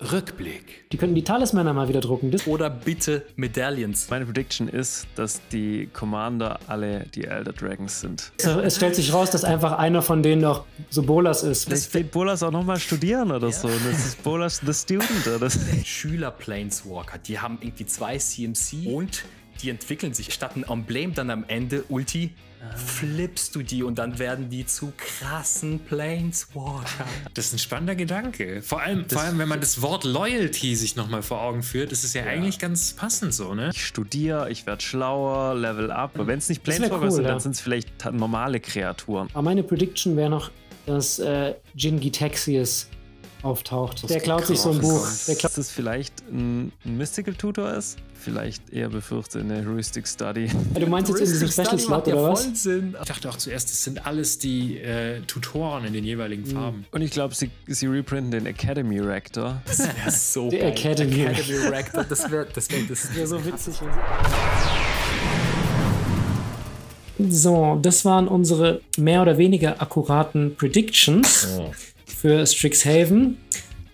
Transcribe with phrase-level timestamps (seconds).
[0.00, 0.88] Rückblick.
[0.92, 2.30] Die könnten die Talismänner mal wieder drucken.
[2.30, 4.08] Das Oder bitte Medaillons.
[4.10, 8.32] Meine Prediction ist, dass die Commander alle die Elder Dragons sind.
[8.38, 11.64] es stellt sich raus, dass einfach einer von denen noch so Bolas ist.
[11.64, 13.68] Vielleicht will Bolas auch nochmal studieren oder so.
[13.68, 15.26] Das ist Bolas the Student.
[15.26, 15.50] Oder?
[15.84, 19.24] Schüler Planeswalker, die haben irgendwie zwei CMC und
[19.62, 20.32] die entwickeln sich.
[20.32, 22.32] Statt ein Emblem dann am Ende Ulti,
[22.76, 27.06] flippst du die und dann werden die zu krassen Planeswalker.
[27.34, 28.62] Das ist ein spannender Gedanke.
[28.62, 32.04] Vor allem, vor allem wenn man das Wort Loyalty sich nochmal vor Augen führt, ist
[32.04, 33.70] es ja, eigentlich ganz passend so, ne?
[33.72, 36.12] Ich studiere, ich werde schlauer, level up.
[36.14, 37.30] Aber wenn es nicht Das Planeswalker cool, sind, ja.
[37.30, 39.28] dann sind es vielleicht normale Kreaturen.
[39.32, 40.50] Aber meine Prediction wäre noch,
[40.86, 42.88] dass äh, Jin Gitaxias
[43.42, 44.08] auftaucht.
[44.08, 44.80] Der klaut sich so ein.
[44.80, 45.06] Buch.
[45.26, 47.98] Der klaut Dass es vielleicht ein Mystical Tutor ist?
[48.28, 50.50] Vielleicht eher befürchte eine Heuristic Study.
[50.74, 52.62] du meinst jetzt in diesem Special Slot oder was?
[52.62, 52.94] Sinn.
[53.00, 56.84] Ich dachte auch zuerst, es sind alles die äh, Tutoren in den jeweiligen Farben.
[56.90, 59.62] Und ich glaube, sie, sie reprinten den Academy Rector.
[59.68, 60.72] Das wäre so geil.
[60.72, 61.22] Academy.
[61.24, 63.76] Academy Rector, das wäre das wär, das Ja, so witzig.
[67.30, 71.48] So, das waren unsere mehr oder weniger akkuraten Predictions
[72.04, 73.38] für Strixhaven.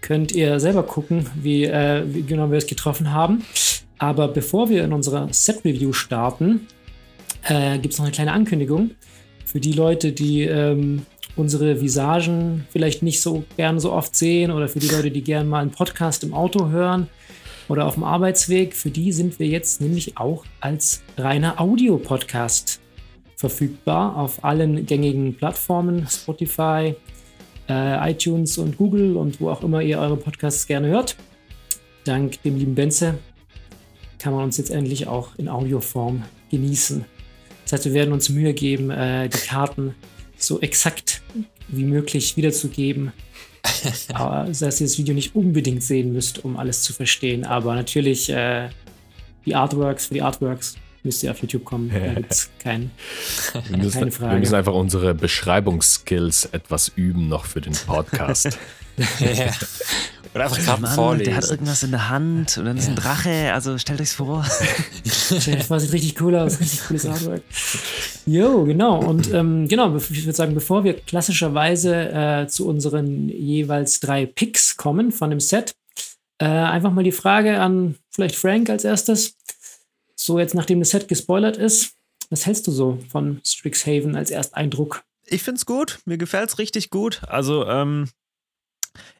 [0.00, 3.44] Könnt ihr selber gucken, wie, äh, wie genau wir es getroffen haben.
[3.98, 6.66] Aber bevor wir in unserer Set-Review starten,
[7.44, 8.90] äh, gibt es noch eine kleine Ankündigung
[9.44, 11.06] für die Leute, die ähm,
[11.36, 15.48] unsere Visagen vielleicht nicht so gern so oft sehen oder für die Leute, die gern
[15.48, 17.08] mal einen Podcast im Auto hören
[17.68, 18.74] oder auf dem Arbeitsweg.
[18.74, 22.80] Für die sind wir jetzt nämlich auch als reiner Audio-Podcast
[23.36, 26.94] verfügbar auf allen gängigen Plattformen, Spotify,
[27.68, 31.16] äh, iTunes und Google und wo auch immer ihr eure Podcasts gerne hört.
[32.04, 33.18] Dank dem lieben Benze
[34.24, 37.04] kann man uns jetzt endlich auch in Audioform genießen.
[37.64, 39.94] Das heißt, wir werden uns Mühe geben, äh, die Karten
[40.38, 41.20] so exakt
[41.68, 43.12] wie möglich wiederzugeben.
[44.14, 47.44] Aber das heißt, ihr das Video nicht unbedingt sehen müsst, um alles zu verstehen.
[47.44, 48.70] Aber natürlich äh,
[49.44, 51.90] die Artworks, für die Artworks müsst ihr auf YouTube kommen.
[51.90, 52.90] Da gibt es keinen.
[53.68, 54.32] Wir müssen, Keine Frage.
[54.32, 58.58] wir müssen einfach unsere Beschreibungsskills etwas üben noch für den Podcast.
[60.34, 61.24] Oder einfach Karten vorlesen.
[61.26, 63.52] der hat irgendwas in der Hand und dann ist ein Drache.
[63.52, 64.44] Also stellt euch's vor.
[65.04, 67.42] Chef, sieht richtig cool aus, richtig cooles Artwork.
[68.26, 68.98] Jo, genau.
[68.98, 74.76] Und ähm, genau, ich würde sagen, bevor wir klassischerweise äh, zu unseren jeweils drei Picks
[74.76, 75.74] kommen von dem Set,
[76.38, 79.36] äh, einfach mal die Frage an vielleicht Frank als erstes.
[80.24, 81.98] So, jetzt nachdem das Set gespoilert ist,
[82.30, 85.04] was hältst du so von Strixhaven als Ersteindruck?
[85.26, 85.98] Ich find's gut.
[86.06, 87.20] Mir gefällt's richtig gut.
[87.26, 88.08] Also, ähm,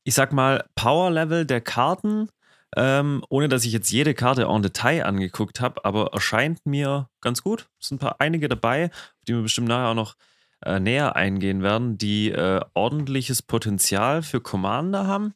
[0.03, 2.31] ich sag mal, Power-Level der Karten,
[2.75, 7.43] ähm, ohne dass ich jetzt jede Karte en Detail angeguckt habe, aber erscheint mir ganz
[7.43, 7.69] gut.
[7.79, 10.17] Es sind ein paar einige dabei, auf die wir bestimmt nachher auch noch
[10.65, 15.35] äh, näher eingehen werden, die äh, ordentliches Potenzial für Commander haben.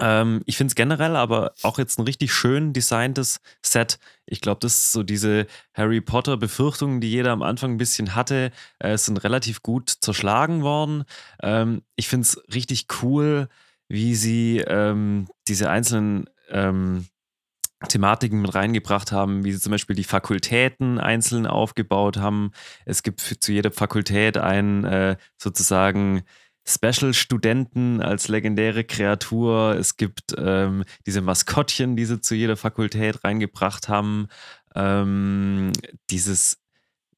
[0.00, 3.98] Ähm, ich finde es generell aber auch jetzt ein richtig schön designtes Set.
[4.26, 8.50] Ich glaube, das ist so diese Harry Potter-Befürchtungen, die jeder am Anfang ein bisschen hatte,
[8.78, 11.04] äh, sind relativ gut zerschlagen worden.
[11.42, 13.48] Ähm, ich finde es richtig cool,
[13.88, 17.06] wie sie ähm, diese einzelnen ähm,
[17.88, 22.52] Thematiken mit reingebracht haben, wie sie zum Beispiel die Fakultäten einzeln aufgebaut haben.
[22.84, 26.22] Es gibt für, zu jeder Fakultät einen äh, sozusagen
[26.66, 29.76] Special-Studenten als legendäre Kreatur.
[29.78, 34.28] Es gibt ähm, diese Maskottchen, die sie zu jeder Fakultät reingebracht haben.
[34.74, 35.72] Ähm,
[36.10, 36.58] dieses,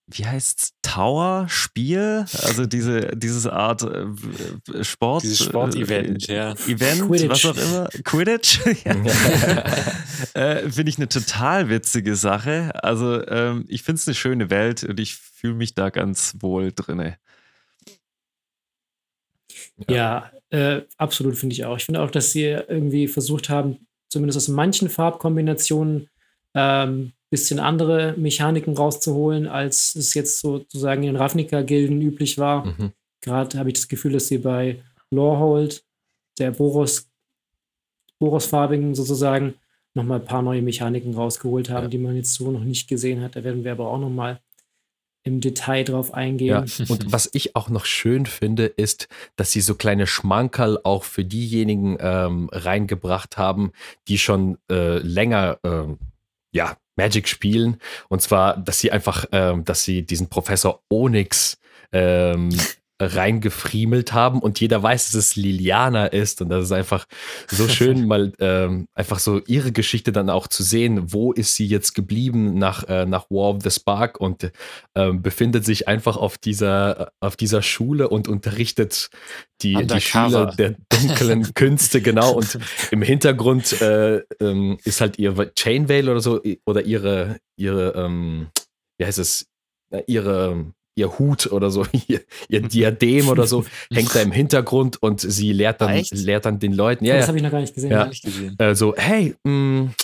[0.06, 2.26] wie heißt's, Tower-Spiel?
[2.42, 5.22] Also diese, dieses Art äh, w- Sport.
[5.22, 6.52] Dieses Sportevent, äh, ja.
[6.66, 7.31] Event, Quidditch.
[7.31, 7.88] was auch immer.
[8.04, 8.60] Quidditch?
[10.34, 12.70] äh, finde ich eine total witzige Sache.
[12.82, 16.72] Also ähm, ich finde es eine schöne Welt und ich fühle mich da ganz wohl
[16.72, 17.16] drinne.
[19.88, 21.77] Ja, äh, absolut finde ich auch.
[21.77, 26.09] Ich finde auch, dass sie irgendwie versucht haben, zumindest aus manchen Farbkombinationen
[26.55, 32.66] ähm, bisschen andere Mechaniken rauszuholen, als es jetzt sozusagen in den Ravnica-Gilden üblich war.
[32.66, 32.93] Mhm.
[33.22, 35.82] Gerade habe ich das Gefühl, dass sie bei Lorehold,
[36.38, 37.09] der Boros,
[38.19, 39.55] Boros-farbigen sozusagen,
[39.94, 41.88] nochmal ein paar neue Mechaniken rausgeholt haben, Ja.
[41.88, 43.37] die man jetzt so noch nicht gesehen hat.
[43.37, 44.41] Da werden wir aber auch nochmal
[45.24, 46.48] im Detail drauf eingehen.
[46.48, 51.04] Ja, und was ich auch noch schön finde, ist, dass sie so kleine Schmankerl auch
[51.04, 53.72] für diejenigen ähm, reingebracht haben,
[54.08, 55.98] die schon äh, länger ähm,
[56.52, 57.78] ja, Magic spielen.
[58.08, 61.58] Und zwar, dass sie einfach, ähm, dass sie diesen Professor Onyx
[61.92, 62.50] ähm,
[63.00, 67.06] reingefriemelt haben und jeder weiß, dass es Liliana ist und das ist einfach
[67.49, 71.67] so schön, mal ähm, einfach so ihre Geschichte dann auch zu sehen, wo ist sie
[71.67, 74.50] jetzt geblieben nach, äh, nach War of the Spark und
[74.94, 79.11] ähm, befindet sich einfach auf dieser, auf dieser Schule und unterrichtet
[79.62, 82.35] die, die Schüler der dunklen Künste, genau.
[82.35, 82.59] Und
[82.91, 88.49] im Hintergrund äh, ähm, ist halt ihr Chainveil oder so oder ihre, ihre ähm,
[88.99, 89.47] wie heißt es,
[90.06, 95.21] ihre ihr Hut oder so, ihr, ihr Diadem oder so, hängt da im Hintergrund und
[95.21, 97.05] sie lehrt dann, lehrt dann den Leuten.
[97.05, 97.91] Ja, das habe ich noch gar nicht gesehen.
[97.91, 98.06] Ja.
[98.06, 98.55] Nicht gesehen.
[98.59, 99.94] Also, hey, mh, mm,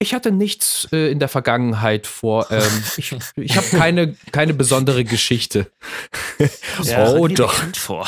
[0.00, 2.46] ich hatte nichts äh, in der Vergangenheit vor.
[2.54, 5.72] Ähm, ich ich habe keine, keine besondere Geschichte.
[6.82, 7.54] Ja, oh doch.
[7.74, 8.06] Vor.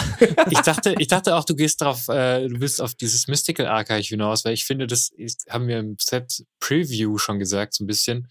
[0.50, 4.02] Ich dachte, ich dachte auch, du gehst drauf, äh, du bist auf dieses Mystical Archive
[4.02, 7.86] hinaus, weil ich finde, das ist, haben wir im Set Preview schon gesagt, so ein
[7.86, 8.28] bisschen.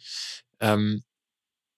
[0.62, 1.04] Ähm,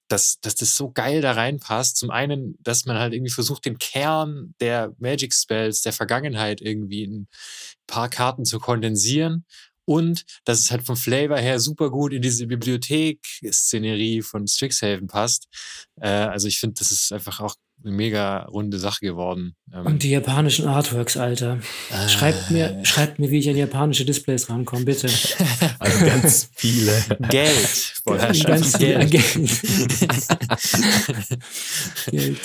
[0.08, 1.98] dass, dass das so geil da reinpasst.
[1.98, 7.04] Zum einen, dass man halt irgendwie versucht, den Kern der Magic Spells der Vergangenheit irgendwie
[7.04, 7.28] in ein
[7.88, 9.46] paar Karten zu kondensieren.
[9.86, 15.48] Und dass es halt vom Flavor her super gut in diese Bibliothek-Szenerie von Strixhaven passt.
[16.02, 19.56] Äh, also ich finde, das ist einfach auch eine mega runde Sache geworden.
[19.72, 21.60] Ähm, Und die japanischen Artworks, Alter.
[21.92, 25.08] Äh, schreibt, mir, schreibt mir, wie ich an japanische Displays rankomme, bitte.
[25.80, 26.92] Also ganz viele.
[27.30, 27.94] Geld.
[28.04, 29.12] Boah, ganz Geld.
[29.12, 29.50] Geld.
[32.10, 32.38] Geld.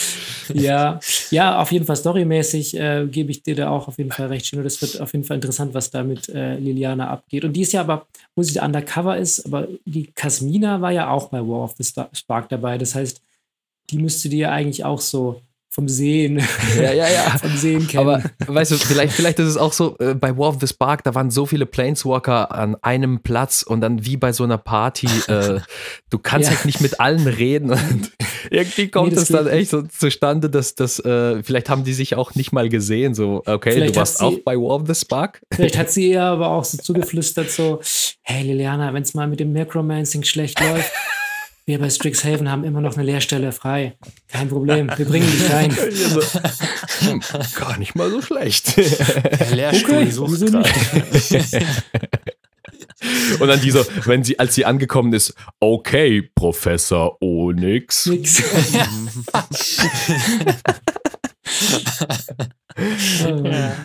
[0.53, 1.01] Ja,
[1.31, 4.47] ja, auf jeden Fall storymäßig äh, gebe ich dir da auch auf jeden Fall recht
[4.47, 4.59] schön.
[4.59, 7.45] Und das wird auf jeden Fall interessant, was da mit äh, Liliana abgeht.
[7.45, 8.07] Und die ist ja aber,
[8.37, 12.49] wo sie undercover ist, aber die Kasmina war ja auch bei War of the Spark
[12.51, 12.77] dabei.
[12.77, 13.23] Das heißt,
[13.93, 15.43] die müsste dir ja eigentlich auch so
[15.73, 16.39] vom Sehen,
[16.77, 17.39] ja, ja, ja.
[17.41, 18.07] vom Sehen kennen.
[18.07, 21.03] Aber weißt du, vielleicht, vielleicht ist es auch so, äh, bei War of the Spark,
[21.03, 25.09] da waren so viele Planeswalker an einem Platz und dann wie bei so einer Party,
[25.29, 25.61] äh,
[26.11, 26.57] du kannst ja.
[26.57, 28.13] halt nicht mit allen reden und
[28.51, 32.17] irgendwie kommt nee, es dann echt so zustande, dass das, äh, vielleicht haben die sich
[32.17, 34.95] auch nicht mal gesehen, so, okay, vielleicht du warst sie, auch bei War of the
[34.95, 35.41] Spark.
[35.55, 37.81] Vielleicht hat sie ihr aber auch so zugeflüstert, so,
[38.21, 40.93] hey Liliana, wenn es mal mit dem Necromancing schlecht läuft,
[41.65, 43.97] wir bei Strixhaven haben immer noch eine Lehrstelle frei.
[44.29, 45.71] Kein Problem, wir bringen dich rein.
[47.01, 47.21] hm,
[47.55, 48.77] gar nicht mal so schlecht.
[49.53, 50.43] Lehrstuhl okay, sucht
[53.41, 58.07] Und dann dieser, wenn sie, als sie angekommen ist, okay, Professor Onyx.
[58.07, 58.43] Nix.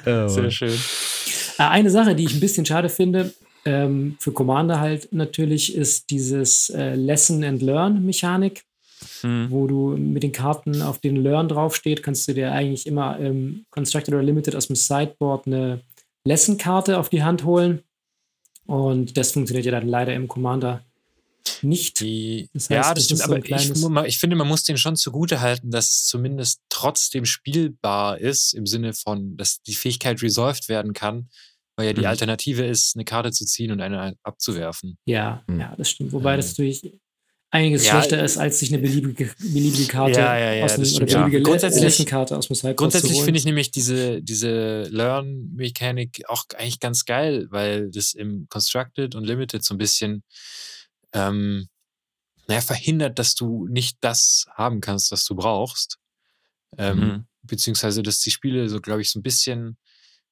[0.06, 0.74] ja, sehr schön.
[1.58, 3.34] Äh, eine Sache, die ich ein bisschen schade finde,
[3.68, 8.64] ähm, für Commander halt natürlich ist dieses äh, Lesson and Learn Mechanik,
[9.22, 9.48] hm.
[9.50, 13.66] wo du mit den Karten, auf denen Learn draufsteht, kannst du dir eigentlich immer ähm,
[13.70, 15.82] Constructed oder Limited aus dem Sideboard eine
[16.24, 17.82] Lesson-Karte auf die Hand holen.
[18.66, 20.86] Und das funktioniert ja dann leider im Commander
[21.62, 22.00] nicht.
[22.00, 24.96] Die, das heißt, ja, das stimmt, so aber ich, ich, finde, man muss den schon
[24.96, 30.70] zugute halten, dass es zumindest trotzdem spielbar ist, im Sinne von, dass die Fähigkeit resolved
[30.70, 31.28] werden kann
[31.78, 32.08] weil ja die mhm.
[32.08, 34.98] Alternative ist, eine Karte zu ziehen und eine abzuwerfen.
[35.06, 35.60] Ja, mhm.
[35.60, 36.12] ja, das stimmt.
[36.12, 37.00] Wobei das natürlich
[37.50, 41.06] einiges ja, schlechter ist, als sich eine beliebige, beliebige Karte ja, ja, aus dem, oder
[41.06, 46.80] beliebige grundsätzlich, Karte aus dem Sideboard Grundsätzlich finde ich nämlich diese, diese Learn-Mechanik auch eigentlich
[46.80, 50.24] ganz geil, weil das im Constructed und Limited so ein bisschen
[51.14, 51.70] ähm,
[52.48, 56.00] naja, verhindert, dass du nicht das haben kannst, was du brauchst.
[56.78, 57.28] Ähm, mhm.
[57.44, 59.78] Beziehungsweise, dass die Spiele so, glaube ich, so ein bisschen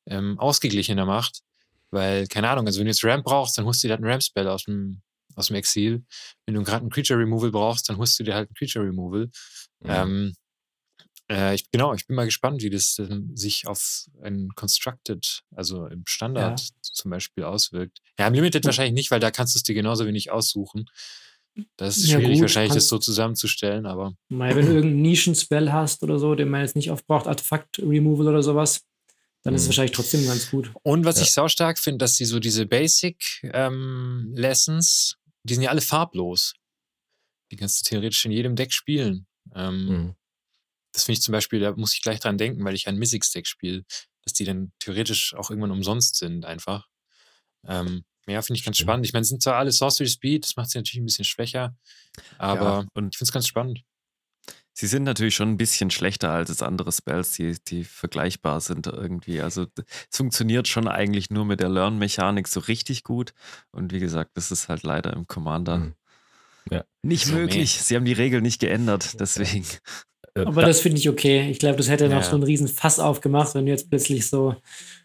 [0.07, 1.41] ähm, ausgeglichener macht.
[1.91, 4.11] Weil, keine Ahnung, also wenn du jetzt Ramp brauchst, dann holst du dir halt einen
[4.11, 5.01] Ramp-Spell aus dem,
[5.35, 6.03] aus dem Exil.
[6.45, 9.29] Wenn du gerade einen Creature Removal brauchst, dann holst du dir halt einen Creature Removal.
[9.79, 9.89] Mhm.
[9.89, 10.33] Ähm,
[11.29, 15.87] äh, ich, genau, ich bin mal gespannt, wie das ähm, sich auf ein Constructed, also
[15.87, 16.67] im Standard ja.
[16.81, 17.99] zum Beispiel auswirkt.
[18.19, 18.67] Ja, im Limited oh.
[18.67, 20.85] wahrscheinlich nicht, weil da kannst du es dir genauso wenig aussuchen.
[21.77, 24.13] Das ist ja, schwierig, gut, wahrscheinlich das so zusammenzustellen, aber.
[24.29, 28.27] Mal, wenn du irgendeinen Nischen-Spell hast oder so, den man jetzt nicht oft braucht, Artefakt-Removal
[28.27, 28.81] oder sowas,
[29.45, 29.69] dann ist es mhm.
[29.69, 30.71] wahrscheinlich trotzdem ganz gut.
[30.81, 31.21] Und was ja.
[31.21, 33.23] ich sau stark finde, dass sie so diese Basic
[33.53, 36.55] ähm, Lessons, die sind ja alle farblos.
[37.51, 39.27] Die kannst du theoretisch in jedem Deck spielen.
[39.53, 40.15] Ähm, mhm.
[40.93, 43.45] Das finde ich zum Beispiel, da muss ich gleich dran denken, weil ich ein Mystics-Deck
[43.45, 43.85] spiele,
[44.23, 46.87] dass die dann theoretisch auch irgendwann umsonst sind, einfach.
[47.67, 48.87] Ähm, ja, finde ich ganz Stimmt.
[48.89, 49.05] spannend.
[49.05, 51.77] Ich meine, sind zwar alle Sorcery Speed, das macht sie natürlich ein bisschen schwächer,
[52.39, 53.83] aber ja, und ich finde es ganz spannend.
[54.77, 59.39] Sie sind natürlich schon ein bisschen schlechter als andere Spells, die, die vergleichbar sind irgendwie.
[59.39, 63.33] Also es funktioniert schon eigentlich nur mit der Learn-Mechanik so richtig gut.
[63.71, 65.93] Und wie gesagt, das ist halt leider im Commander mhm.
[66.69, 66.83] ja.
[67.03, 67.77] nicht so möglich.
[67.77, 67.83] Nee.
[67.85, 69.63] Sie haben die Regel nicht geändert, deswegen.
[70.35, 71.49] Äh, Aber das finde ich okay.
[71.49, 72.23] Ich glaube, das hätte noch ja.
[72.23, 74.57] so einen riesen Fass aufgemacht, wenn du jetzt plötzlich so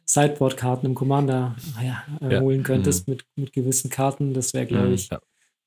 [0.05, 2.41] Sideboard-Karten im Commander ja, ja.
[2.41, 3.15] holen könntest mhm.
[3.15, 4.35] mit, mit gewissen Karten.
[4.35, 4.95] Das wäre, glaube mhm.
[4.95, 5.19] ich, ein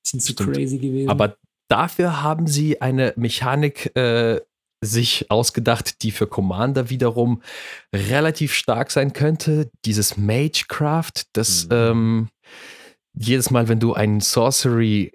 [0.03, 0.57] bisschen zu Stimmt.
[0.57, 1.09] crazy gewesen.
[1.09, 1.37] Aber
[1.73, 4.39] dafür haben sie eine Mechanik äh,
[4.79, 7.41] sich ausgedacht, die für Commander wiederum
[7.95, 9.71] relativ stark sein könnte.
[9.83, 11.71] Dieses Magecraft, das Mhm.
[11.71, 12.29] ähm,
[13.15, 15.13] jedes Mal, wenn du einen Sorcery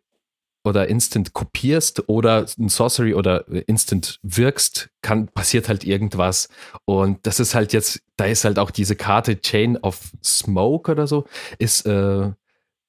[0.64, 6.48] oder Instant kopierst oder ein Sorcery oder Instant wirkst, kann, passiert halt irgendwas.
[6.84, 11.06] Und das ist halt jetzt, da ist halt auch diese Karte Chain of Smoke oder
[11.06, 11.24] so,
[11.58, 12.30] ist äh,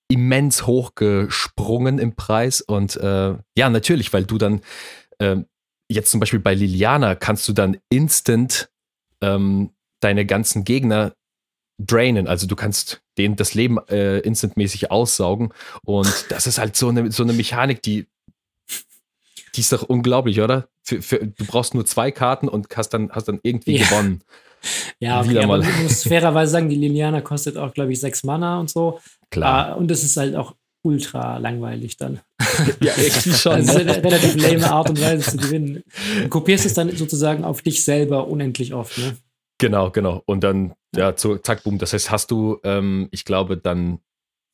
[0.10, 2.62] immens hochgesprungen im Preis.
[2.62, 4.62] Und äh, ja, natürlich, weil du dann
[5.20, 5.46] ähm,
[5.88, 8.70] jetzt zum Beispiel bei Liliana kannst du dann instant
[9.22, 11.14] ähm, deine ganzen Gegner
[11.78, 12.28] drainen.
[12.28, 15.54] Also du kannst denen das Leben äh, instantmäßig aussaugen.
[15.84, 18.08] Und das ist halt so eine, so eine Mechanik, die,
[19.56, 20.70] die ist doch unglaublich, oder?
[20.84, 23.86] Für, für, du brauchst nur zwei Karten und hast dann, hast dann irgendwie Ja.
[23.86, 24.24] gewonnen.
[25.00, 28.60] Ja, okay, aber ich muss fairerweise sagen, die Liliana kostet auch, glaube ich, sechs Mana
[28.60, 29.00] und so.
[29.30, 29.70] Klar.
[29.70, 32.20] Ah, und es ist halt auch ultra langweilig dann.
[32.82, 33.54] ja, irgendwie schon.
[33.54, 33.94] Also ne?
[33.94, 35.84] eine relativ lame Art und Weise zu gewinnen.
[36.24, 39.18] Du kopierst es dann sozusagen auf dich selber unendlich oft, ne?
[39.60, 40.24] Genau, genau.
[40.26, 41.78] Und dann, ja, zu, zack, boom.
[41.78, 44.00] Das heißt, hast du, ähm, ich glaube, dann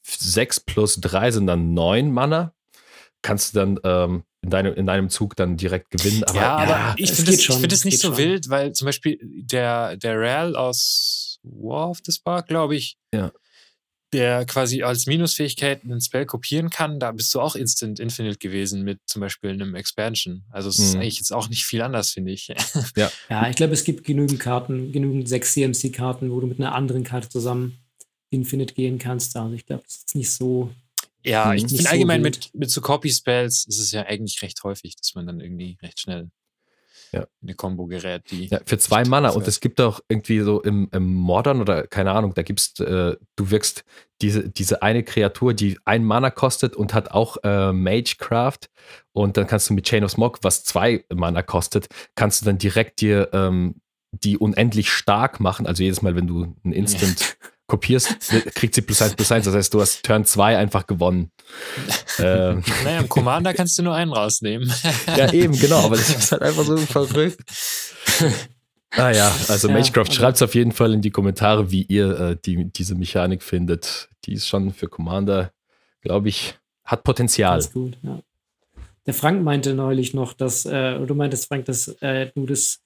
[0.04, 2.54] sechs plus drei sind dann neun Mana.
[3.26, 6.24] Kannst du dann ähm, in, deinem, in deinem Zug dann direkt gewinnen.
[6.24, 8.18] Aber, ja, aber ich es finde es ich find es es nicht so schon.
[8.18, 13.32] wild, weil zum Beispiel der, der Real aus War of the Spark, glaube ich, Ja.
[14.14, 18.84] der quasi als Minusfähigkeit einen Spell kopieren kann, da bist du auch Instant Infinite gewesen
[18.84, 20.44] mit zum Beispiel einem Expansion.
[20.52, 21.02] Also es ist Mhm.
[21.02, 22.48] eigentlich jetzt auch nicht viel anders, finde ich.
[23.30, 27.04] Ja, ich glaube, es gibt genügend Karten, genügend sechs CMC-Karten, wo du mit einer anderen
[27.04, 27.78] Karte zusammen
[28.30, 29.36] Infinite gehen kannst.
[29.36, 30.70] Also ich glaube, das ist nicht so.
[31.26, 32.36] Ja, ich finde so allgemein wild.
[32.54, 36.00] mit, mit so Copy-Spells ist es ja eigentlich recht häufig, dass man dann irgendwie recht
[36.00, 36.30] schnell
[37.12, 37.22] Ja.
[37.42, 38.48] in eine Combo gerät, die.
[38.48, 39.30] Ja, für zwei Mana.
[39.30, 43.16] Und es gibt auch irgendwie so im, im Modern oder keine Ahnung, da gibst äh,
[43.36, 43.84] du wirkst
[44.22, 48.70] diese, diese eine Kreatur, die ein Mana kostet und hat auch äh, Magecraft.
[49.12, 52.58] Und dann kannst du mit Chain of Smog, was zwei Mana kostet, kannst du dann
[52.58, 53.76] direkt dir ähm,
[54.12, 55.68] die unendlich stark machen.
[55.68, 57.38] Also jedes Mal, wenn du ein Instant
[57.68, 58.18] kopierst,
[58.54, 59.46] kriegt sie plus eins plus eins.
[59.46, 61.32] Das heißt, du hast Turn 2 einfach gewonnen.
[62.20, 64.72] ähm, Naja, im Commander kannst du nur einen rausnehmen.
[65.18, 67.40] ja, eben, genau, aber das ist halt einfach so verrückt.
[68.92, 71.84] Ah ja, also Ja, Magecraft, also- schreibt es auf jeden Fall in die Kommentare, wie
[71.84, 74.10] ihr äh, die, diese Mechanik findet.
[74.26, 75.52] Die ist schon für Commander,
[76.02, 77.60] glaube ich, hat Potenzial.
[77.60, 78.20] Ganz gut, ja.
[79.06, 82.80] Der Frank meinte neulich noch, dass, äh, oder du meintest, Frank, dass äh, du das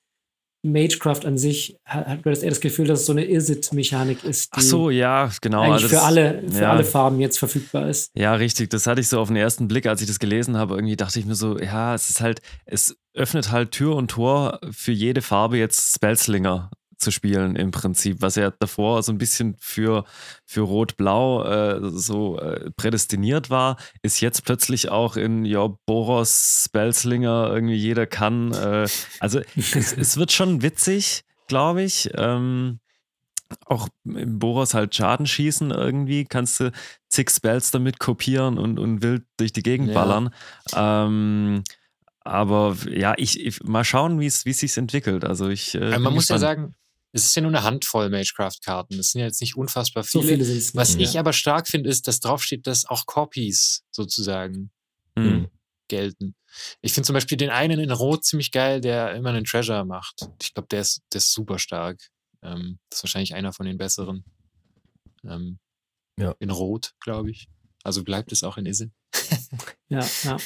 [0.62, 4.60] Magecraft an sich, hat, hast eher das Gefühl, dass es so eine Is-It-Mechanik ist, die
[4.60, 5.62] Ach so, ja, genau.
[5.62, 6.72] eigentlich also für das- alle, für ja.
[6.72, 8.12] alle Farben jetzt verfügbar ist.
[8.14, 8.70] Ja, richtig.
[8.70, 10.76] Das hatte ich so auf den ersten Blick, als ich das gelesen habe.
[10.76, 14.60] Irgendwie dachte ich mir so, ja, es ist halt, es öffnet halt Tür und Tor
[14.72, 19.56] für jede Farbe jetzt Spellslinger zu spielen im Prinzip, was ja davor so ein bisschen
[19.60, 20.06] für,
[20.46, 27.50] für Rot-Blau äh, so äh, prädestiniert war, ist jetzt plötzlich auch in ja, Boros Spellslinger
[27.54, 28.52] irgendwie jeder kann.
[28.54, 28.88] Äh,
[29.20, 32.10] also es, es wird schon witzig, glaube ich.
[32.16, 32.80] Ähm,
[33.66, 36.72] auch im Boros halt Schaden schießen irgendwie, kannst du
[37.08, 39.94] zig Spells damit kopieren und, und wild durch die Gegend Ja.
[39.96, 40.30] ballern.
[40.76, 41.64] Ähm,
[42.22, 45.26] aber ja, ich, ich mal schauen, wie es sich entwickelt.
[45.26, 45.74] Also ich.
[45.74, 46.40] Äh, bin man muss ja gespannt.
[46.42, 46.76] sagen,
[47.12, 48.98] es ist ja nur eine Handvoll Magecraft-Karten.
[48.98, 50.34] Das sind ja jetzt nicht unfassbar So viele.
[50.34, 51.10] viele sind es Was nicht.
[51.12, 54.72] ich aber stark finde, ist, dass draufsteht, dass auch Copies sozusagen
[55.16, 55.50] Mhm.
[55.88, 56.36] gelten.
[56.82, 60.30] Ich finde zum Beispiel den einen in Rot ziemlich geil, der immer einen Treasure macht.
[60.42, 62.00] Ich glaube, der ist, der ist super stark.
[62.44, 64.24] Ähm, das ist wahrscheinlich einer von den besseren.
[65.24, 65.60] Ähm,
[66.18, 66.36] Ja.
[66.40, 67.48] In Rot, glaube ich.
[67.84, 68.94] Also bleibt es auch in Isin.
[69.90, 70.38] Ja, ja.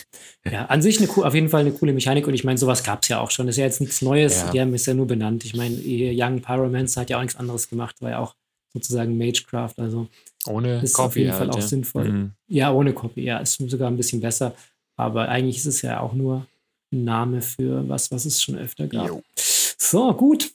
[0.49, 3.03] ja, an sich eine, auf jeden Fall eine coole Mechanik und ich meine, sowas gab
[3.03, 3.45] es ja auch schon.
[3.45, 4.51] Das ist ja jetzt nichts Neues, Ja.
[4.51, 5.43] die haben es ja nur benannt.
[5.43, 8.35] Ich meine, Young Pyromancer hat ja auch nichts anderes gemacht, war ja auch
[8.73, 10.07] sozusagen Magecraft, also
[10.47, 11.67] Ohne ist auf Copy jeden Fall halt, auch ja.
[11.67, 12.09] sinnvoll.
[12.09, 12.31] Mhm.
[12.47, 14.55] Ja, ohne Copy, ja, ist sogar ein bisschen besser,
[14.95, 16.47] aber eigentlich ist es ja auch nur
[16.91, 19.09] ein Name für was, was es schon öfter gab.
[19.09, 19.21] Jo.
[19.35, 20.51] So, gut.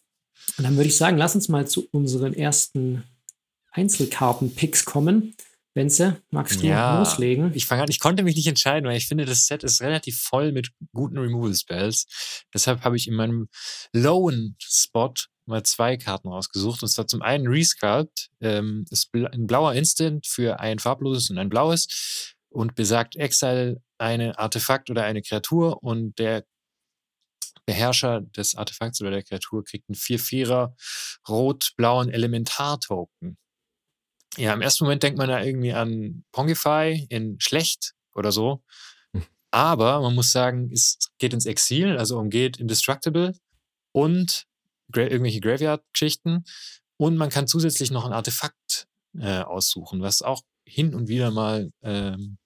[0.57, 3.04] Und dann würde ich sagen, lass uns mal zu unseren ersten
[3.73, 5.35] Einzelkarten-Picks kommen.
[5.79, 7.53] Benze, magst du Ja, loslegen?
[7.55, 10.21] Ich fange an, ich konnte mich nicht entscheiden, weil ich finde, das Set ist relativ
[10.21, 12.45] voll mit guten Removal-Spells.
[12.53, 13.49] Deshalb habe ich in meinem
[13.93, 15.15] lowen Spot
[15.47, 16.83] mal zwei Karten rausgesucht.
[16.83, 21.49] Und zwar zum einen Resculpt, ähm, ist ein blauer Instant für ein farbloses und ein
[21.49, 26.45] blaues und besagt Exile eine Artefakt oder eine Kreatur und der
[27.67, 30.75] Beherrscher des Artefakts oder der Kreatur kriegt einen 4-4er
[31.29, 33.39] rot-blauen Elementar-Token.
[34.38, 38.62] Ja, im ersten Moment denkt man da irgendwie an Pongify in schlecht oder so.
[39.12, 39.25] Hm.
[39.50, 43.37] Aber man muss sagen, es geht ins Exil, also umgeht Indestructible
[43.90, 44.45] und
[44.95, 46.45] irgendwelche Graveyard-Geschichten.
[46.99, 48.87] Und man kann zusätzlich noch ein Artefakt
[49.18, 52.38] äh, aussuchen, was auch hin und wieder mal ähm,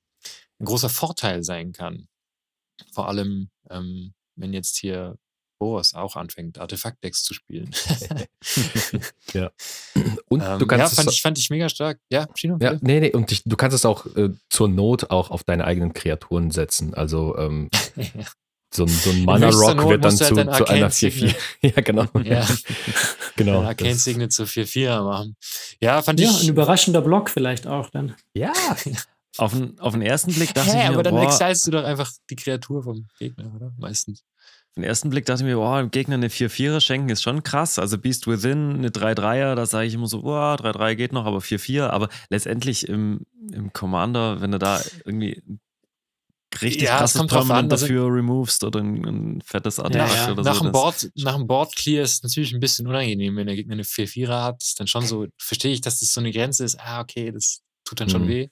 [0.61, 2.09] ein großer Vorteil sein kann.
[2.93, 5.19] Vor allem, ähm, wenn jetzt hier
[5.63, 7.71] Boris auch anfängt, Artefakt-Decks zu spielen.
[9.33, 9.51] ja.
[10.29, 11.99] Und Ähm, du kannst ja, es fand ich, fand ich mega stark.
[12.11, 12.59] Ja, Chino?
[12.61, 15.65] Ja, nee, nee, und dich, du kannst es auch äh, zur Not auch auf deine
[15.65, 16.95] eigenen Kreaturen setzen.
[16.95, 17.71] Also ähm,
[18.75, 21.35] so, ein- so ein Mana-Rock Not wird dann zu, halt zu einer Arcane 4-4.
[21.63, 22.07] Ja, genau.
[22.25, 22.47] Ja.
[23.37, 23.61] genau.
[23.61, 25.37] Ein Arcane Signet zu 4-4 machen.
[25.81, 26.43] Ja, fand Ja, ich.
[26.43, 28.17] ein überraschender Block vielleicht auch dann.
[28.35, 28.53] Ja,
[29.39, 31.71] Auf den, auf den ersten Blick dachte Hä, ich mir, aber dann boah, exilst du
[31.71, 33.73] doch einfach die Kreatur vom Gegner, oder?
[33.79, 34.25] Meistens.
[34.77, 37.79] Den ersten Blick dachte ich mir, boah, dem Gegner eine 4-4er schenken ist schon krass.
[37.79, 41.39] Also Beast Within, eine 3-3er, da sage ich immer so, boah, 3-3 geht noch, aber
[41.39, 41.89] 4-4.
[41.89, 43.21] Aber letztendlich im,
[43.53, 45.43] im Commander, wenn du da irgendwie
[46.61, 50.33] richtig Ja, es krasses Permanent an, also- dafür removest oder ein, ein fettes Artefakt ja.
[50.33, 50.65] oder nach, so.
[50.65, 53.75] dem Board, nach dem Board Clear ist es natürlich ein bisschen unangenehm, wenn der Gegner
[53.75, 54.63] eine 4-4er hat.
[54.63, 56.79] Ist dann schon so, verstehe ich, dass das so eine Grenze ist.
[56.81, 58.29] Ah, okay, das tut dann schon Mhm.
[58.29, 58.49] weh.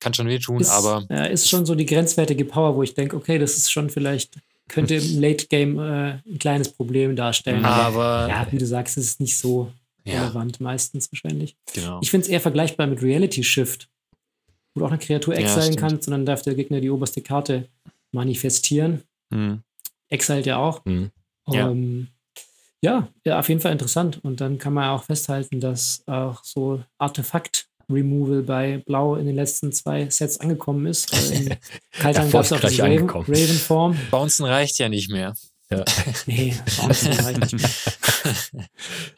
[0.00, 2.94] Kann schon weh tun, Ist, aber ja, ist schon so die grenzwertige Power, wo ich
[2.94, 7.64] denke, okay, das ist schon vielleicht, könnte im Late Game äh, ein kleines Problem darstellen.
[7.64, 9.72] aber ja, wie du sagst, es ist nicht so
[10.04, 11.56] ja, relevant meistens wahrscheinlich.
[11.74, 12.00] genau.
[12.02, 13.88] Ich finde es eher vergleichbar mit Reality Shift,
[14.74, 15.78] wo du auch eine Kreatur Ja, exilen stimmt.
[15.80, 17.68] kannst und dann darf der Gegner die oberste Karte
[18.12, 19.02] manifestieren.
[19.32, 19.62] Hm.
[20.08, 20.84] Exiled ja auch.
[20.84, 21.10] Mhm.
[21.50, 21.70] Ja.
[21.70, 22.08] Ähm,
[22.82, 24.20] ja, ja, auf jeden Fall interessant.
[24.22, 26.82] Und dann kann man auch festhalten, dass auch so
[27.88, 31.12] Artefakt-Removal bei Blau in den letzten zwei Sets angekommen ist.
[31.12, 31.56] Äh, in
[31.92, 33.26] Kaltern gab es auch Raven, angekommen.
[33.28, 33.98] Raven-Form.
[34.10, 35.34] Bouncen reicht ja nicht mehr.
[36.26, 38.68] Nee, Bouncen reicht nicht mehr.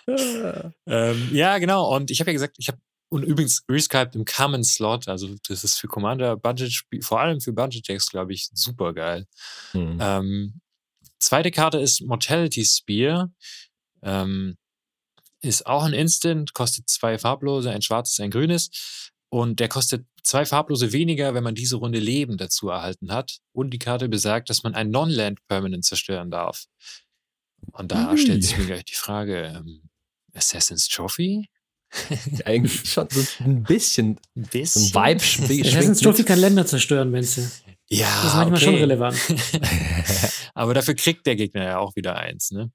[0.87, 1.95] Ähm, ja, genau.
[1.95, 5.63] Und ich habe ja gesagt, ich habe und übrigens rescribed im Common Slot, also das
[5.65, 9.27] ist für Commander Budget, Spiel- vor allem für Budget Decks, glaube ich, super geil.
[9.73, 9.99] Mhm.
[10.01, 10.61] Ähm,
[11.19, 13.31] zweite Karte ist Mortality Spear.
[14.03, 14.57] Ähm,
[15.43, 18.71] ist auch ein Instant, kostet zwei farblose, ein schwarzes, ein grünes.
[19.31, 23.39] Und der kostet zwei farblose weniger, wenn man diese Runde Leben dazu erhalten hat.
[23.53, 26.65] Und die Karte besagt, dass man ein Non-Land Permanent zerstören darf.
[27.73, 28.19] Und da Ui.
[28.19, 29.83] stellt sich mir gleich die Frage, ähm,
[30.35, 31.49] Assassin's Trophy?
[32.45, 34.95] Eigentlich schon so ein bisschen Ein so ein bisschen?
[34.95, 35.67] Vibe schwingt.
[35.67, 37.49] Assassin's Trophy kann Länder zerstören, wenn sie.
[37.89, 38.65] Ja, Das ist manchmal okay.
[38.65, 39.17] schon relevant.
[40.55, 42.71] Aber dafür kriegt der Gegner ja auch wieder eins, ne?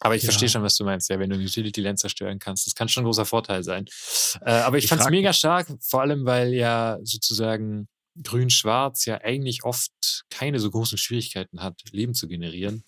[0.00, 0.26] Aber ich Ja.
[0.28, 2.66] verstehe schon, was du meinst, ja, wenn du ein Utility Land zerstören kannst.
[2.66, 3.86] Das kann schon ein großer Vorteil sein.
[4.42, 7.88] Äh, aber ich, Ich fand es mega stark, vor allem, weil ja sozusagen
[8.22, 12.84] Grün-Schwarz ja eigentlich oft keine so großen Schwierigkeiten hat, Leben zu generieren.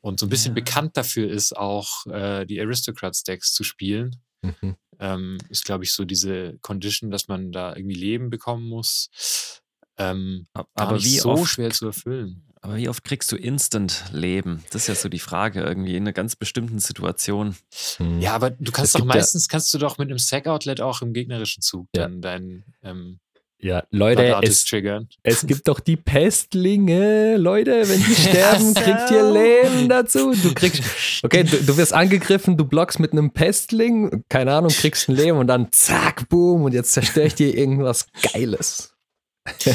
[0.00, 0.54] Und so ein bisschen Ja.
[0.62, 4.16] bekannt dafür ist, auch äh, die Aristocrats-Decks zu spielen.
[4.42, 4.76] Mhm.
[4.98, 9.60] Ähm, ist, glaube ich, so diese Condition, dass man da irgendwie Leben bekommen muss.
[9.98, 12.44] Ähm, Aber wie so oft schwer zu erfüllen.
[12.64, 14.62] Aber wie oft kriegst du Instant-Leben?
[14.70, 17.56] Das ist ja so die Frage irgendwie in einer ganz bestimmten Situation.
[17.98, 18.20] Mhm.
[18.20, 20.80] Ja, aber du kannst Es doch gibt ja- meistens, kannst du doch mit einem Sack-Outlet
[20.80, 22.02] auch im gegnerischen Zug Ja.
[22.02, 23.18] dann deinen ähm,
[23.58, 25.08] Ja, Leute, es, triggern.
[25.24, 27.36] es gibt doch die Pestlinge.
[27.36, 30.32] Leute, wenn die sterben, kriegt ihr Leben dazu.
[30.32, 30.82] Du kriegst,
[31.24, 35.38] okay, du, du wirst angegriffen, du blockst mit einem Pestling, keine Ahnung, kriegst ein Leben
[35.38, 38.91] und dann zack, boom, und jetzt zerstöre ich dir irgendwas Geiles.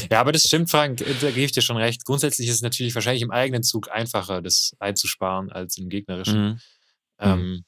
[0.09, 2.05] Ja, aber das stimmt, Frank, äh, da gebe ich dir schon recht.
[2.05, 6.45] Grundsätzlich ist es natürlich wahrscheinlich im eigenen Zug einfacher, das einzusparen als im gegnerischen.
[6.51, 6.59] Mhm.
[7.19, 7.65] Ähm,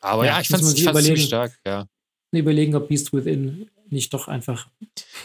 [0.00, 1.86] aber Ja, ja, ich fand es ziemlich stark, ja.
[2.32, 4.68] Überlegen, ob Beast Within nicht doch einfach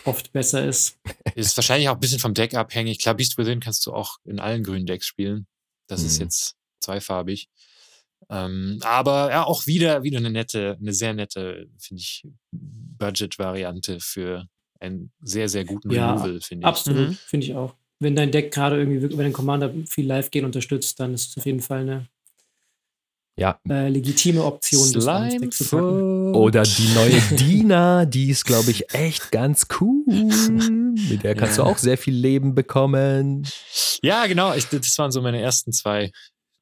[0.06, 0.97] oft besser ist.
[1.36, 2.99] Ist wahrscheinlich auch ein bisschen vom Deck abhängig.
[2.99, 5.47] Klar, Beast Within kannst du auch in allen grünen Decks spielen.
[5.88, 6.23] Das ist Mhm.
[6.25, 7.49] jetzt zweifarbig.
[8.29, 14.47] Ähm, aber ja, auch wieder, wieder eine nette, eine sehr nette, finde ich, Budget-Variante für
[14.84, 16.67] einen sehr, sehr guten Ja, Removal, finde ich.
[16.67, 17.17] Absolut, Mhm.
[17.28, 17.74] finde ich auch.
[18.00, 21.38] Wenn dein Deck gerade irgendwie, wirklich- wenn dein Commander viel Live-Gehen unterstützt, dann ist es
[21.38, 22.08] auf jeden Fall eine
[23.38, 23.60] Ja.
[23.67, 25.50] äh, legitime Option, Slime.
[26.36, 30.04] Oder die neue Dina, die ist, glaube ich, echt ganz cool.
[31.10, 31.63] Mit der kannst Ja.
[31.63, 33.48] du auch sehr viel Leben bekommen.
[34.04, 34.54] Ja, genau.
[34.54, 36.12] Ich, das waren so meine ersten zwei,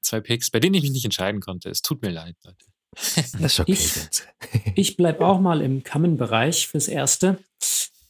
[0.01, 1.69] zwei Picks, bei denen ich mich nicht entscheiden konnte.
[1.69, 2.65] Es tut mir leid, Leute.
[2.93, 3.71] Das ist okay.
[3.73, 3.93] Ich-.
[4.75, 7.38] Ich bleibe auch mal im Common-Bereich fürs Erste.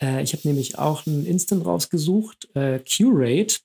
[0.02, 2.50] Äh, ich habe nämlich auch ein Instant rausgesucht.
[2.56, 3.58] Äh, Curate.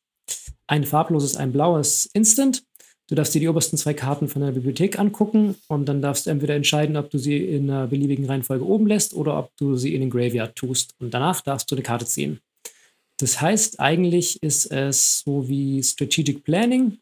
[0.66, 2.64] Ein farbloses, ein blaues Instant.
[3.08, 6.30] Du darfst dir die obersten zwei Karten von der Bibliothek angucken und dann darfst du
[6.30, 9.94] entweder entscheiden, ob du sie in einer beliebigen Reihenfolge oben lässt oder ob du sie
[9.94, 10.94] in den Graveyard tust.
[10.98, 12.40] Und danach darfst du eine Karte ziehen.
[13.18, 16.98] Das heißt, eigentlich ist es so wie Strategic Planning,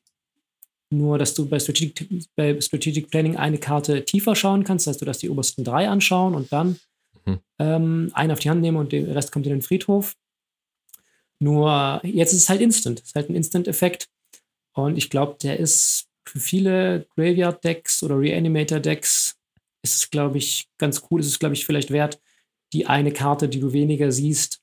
[0.90, 4.86] nur dass du bei Strategic, bei Strategic Planning eine Karte tiefer schauen kannst.
[4.86, 6.76] Das heißt, du darfst die obersten drei anschauen und dann
[7.26, 7.40] Mhm.
[7.58, 10.16] ähm, einen auf die Hand nehmen und der Rest kommt in den Friedhof.
[11.40, 13.00] Nur jetzt ist es halt instant.
[13.00, 14.08] Es ist halt ein Instant-Effekt.
[14.72, 19.36] Und ich glaube, der ist für viele Graveyard-Decks oder Reanimator-Decks
[19.82, 21.20] ist es, glaube ich, ganz cool.
[21.20, 22.20] Ist es, glaube ich, vielleicht wert,
[22.72, 24.62] die eine Karte, die du weniger siehst,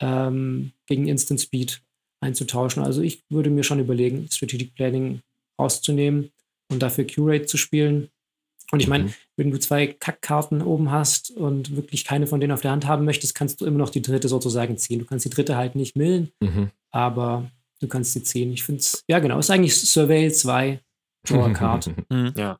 [0.00, 1.82] ähm, gegen Instant Speed
[2.20, 2.82] einzutauschen.
[2.82, 5.20] Also ich würde mir schon überlegen, Strategic Planning
[5.58, 6.30] rauszunehmen
[6.70, 8.08] und dafür Curate zu spielen.
[8.72, 9.14] Und ich meine, Mhm.
[9.36, 13.04] wenn du zwei Kackkarten oben hast und wirklich keine von denen auf der Hand haben
[13.04, 14.98] möchtest, kannst du immer noch die dritte sozusagen ziehen.
[14.98, 16.70] Du kannst die dritte halt nicht millen, Mhm.
[16.90, 18.50] aber du kannst sie ziehen.
[18.52, 20.80] Ich finde es, ja genau, ist eigentlich Surveil 2
[21.24, 21.90] Draw a Card.
[22.10, 22.32] Mhm.
[22.36, 22.58] Ja.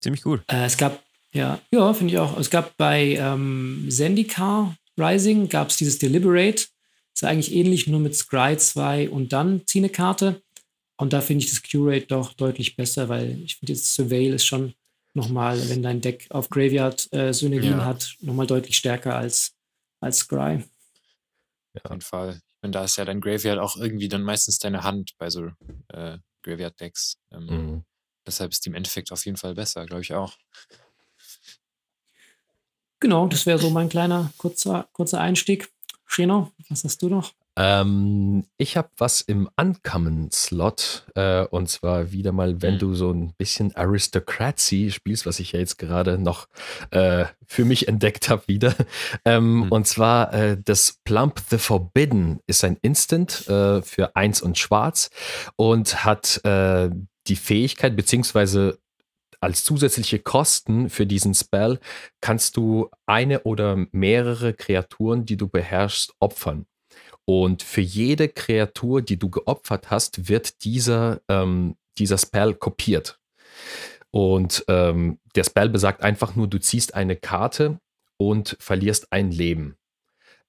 [0.00, 0.42] Ziemlich gut.
[0.48, 2.38] Äh, es gab, ja, ja, finde ich auch.
[2.38, 6.66] Es gab bei ähm, Zendikar Rising gab es dieses Deliberate.
[7.12, 10.40] Ist ja eigentlich ähnlich, nur mit Scry 2 und dann zieh eine Karte.
[10.96, 14.46] Und da finde ich das Curate doch deutlich besser, weil ich finde jetzt Surveil ist
[14.46, 14.74] schon
[15.14, 17.84] nochmal, wenn dein Deck auf Graveyard-Synergien Ja.
[17.84, 19.54] hat, nochmal deutlich stärker als,
[20.00, 20.64] als Scry.
[21.82, 22.34] Auf jeden Fall.
[22.36, 25.50] Ich meine, da ist ja dein Graveyard auch irgendwie dann meistens deine Hand bei so
[25.88, 27.16] äh, Graveyard-Decks.
[27.32, 27.84] Ähm, Mhm.
[28.26, 30.34] Deshalb ist die im Endeffekt auf jeden Fall besser, glaube ich auch.
[33.00, 35.70] Genau, das wäre so mein kleiner kurzer, kurzer Einstieg.
[36.06, 37.34] Scheno, was hast du noch?
[37.56, 42.78] Ähm, ich habe was im Uncommon-Slot äh, und zwar wieder mal, wenn Mhm.
[42.78, 46.48] du so ein bisschen Aristocracy spielst, was ich ja jetzt gerade noch
[46.90, 48.74] äh, für mich entdeckt habe wieder.
[49.24, 49.72] Ähm, Mhm.
[49.72, 55.10] Und zwar äh, das Plump the Forbidden ist ein Instant äh, für eins und schwarz
[55.56, 56.90] und hat äh,
[57.28, 58.78] die Fähigkeit, beziehungsweise
[59.40, 61.78] als zusätzliche Kosten für diesen Spell
[62.20, 66.66] kannst du eine oder mehrere Kreaturen, die du beherrschst, opfern.
[67.26, 73.18] Und für jede Kreatur, die du geopfert hast, wird dieser, ähm, dieser Spell kopiert.
[74.10, 77.80] Und ähm, der Spell besagt einfach nur, du ziehst eine Karte
[78.16, 79.76] und verlierst ein Leben.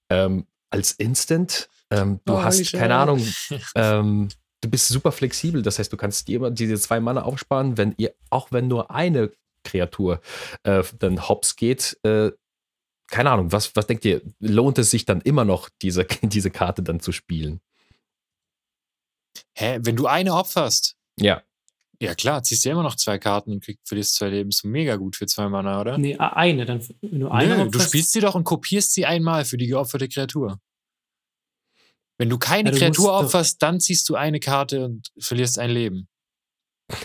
[0.09, 3.25] Ähm, als Instant, ähm, du Oh, hast, keine Ahnung,
[3.75, 4.29] ähm,
[4.61, 5.61] du bist super flexibel.
[5.61, 8.91] Das heißt, du kannst dir immer diese zwei Mana aufsparen, wenn ihr, auch wenn nur
[8.91, 9.31] eine
[9.63, 10.21] Kreatur
[10.63, 12.31] äh, dann hops geht, äh,
[13.07, 16.83] keine Ahnung, was, was denkt ihr, lohnt es sich dann immer noch, diese, diese Karte
[16.83, 17.61] dann zu spielen?
[19.53, 21.43] Hä, wenn du eine opferst, Ja.
[22.01, 24.49] ja klar, ziehst du ja immer noch zwei Karten und kriegst, verlierst zwei Leben.
[24.49, 25.97] Ist mega gut für zwei Mana, oder?
[25.97, 26.65] Nee, eine.
[26.65, 29.57] Dann, wenn du eine Nö, du opferst- spielst sie doch und kopierst sie einmal für
[29.57, 30.59] die geopferte Kreatur.
[32.17, 35.69] Wenn du keine Ja, du Kreatur opferst, dann ziehst du eine Karte und verlierst ein
[35.69, 36.07] Leben.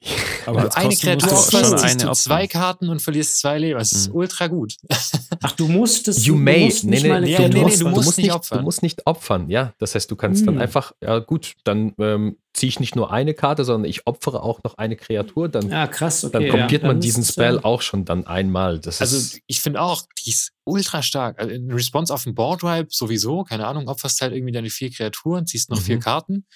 [0.46, 3.78] Aber Wenn als du eine Kreatur eine du zwei Karten und verlierst zwei Leben.
[3.78, 4.14] Das ist Mhm.
[4.14, 4.74] ultra gut.
[5.42, 6.24] Ach, du musst es.
[6.24, 6.64] You du may.
[6.66, 8.58] musst Nee, nee, nee, nee, du musst nicht opfern.
[8.58, 9.74] Du musst nicht opfern, ja.
[9.78, 10.60] Das heißt, du kannst dann Hm.
[10.62, 14.62] einfach, ja gut, dann ähm, ziehe ich nicht nur eine Karte, sondern ich opfere auch
[14.64, 16.32] noch eine Kreatur, dann, Ja, krass, okay.
[16.32, 16.50] dann ja.
[16.62, 18.78] kopiert man Dann diesen Spell ja- auch schon dann einmal.
[18.78, 21.38] Das Also ich finde auch, die ist ultra stark.
[21.40, 24.90] Also in Response auf den Board Wipe sowieso, keine Ahnung, opferst halt irgendwie deine vier
[24.90, 25.84] Kreaturen, ziehst noch Mhm.
[25.84, 26.46] vier Karten,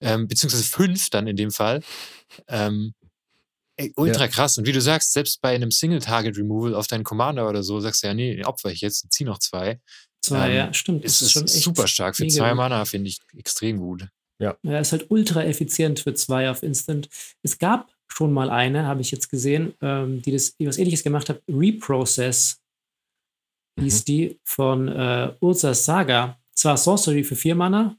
[0.00, 1.82] ähm, beziehungsweise fünf dann in dem Fall.
[2.48, 2.94] Ähm,
[3.76, 4.58] ey, ultra krass.
[4.58, 8.08] Und wie du sagst, selbst bei einem Single-Target-Removal auf deinen Commander oder so, sagst du
[8.08, 9.80] ja, nee, den opfer ich jetzt und zieh noch zwei.
[10.20, 11.04] Zwei, ähm, ja, stimmt.
[11.04, 12.16] Ist, ist schon echt super stark.
[12.16, 12.54] Für zwei.
[12.54, 14.08] Mana finde ich extrem gut.
[14.40, 17.08] Ja, ist halt ultra effizient für zwei auf Instant.
[17.42, 21.02] Es gab schon mal eine, habe ich jetzt gesehen, ähm, die das die was ähnliches
[21.02, 21.42] gemacht hat.
[21.48, 22.60] Reprocess
[23.80, 26.38] hieß die von äh, Ursas Saga.
[26.54, 27.96] Zwar Sorcery für vier Mana,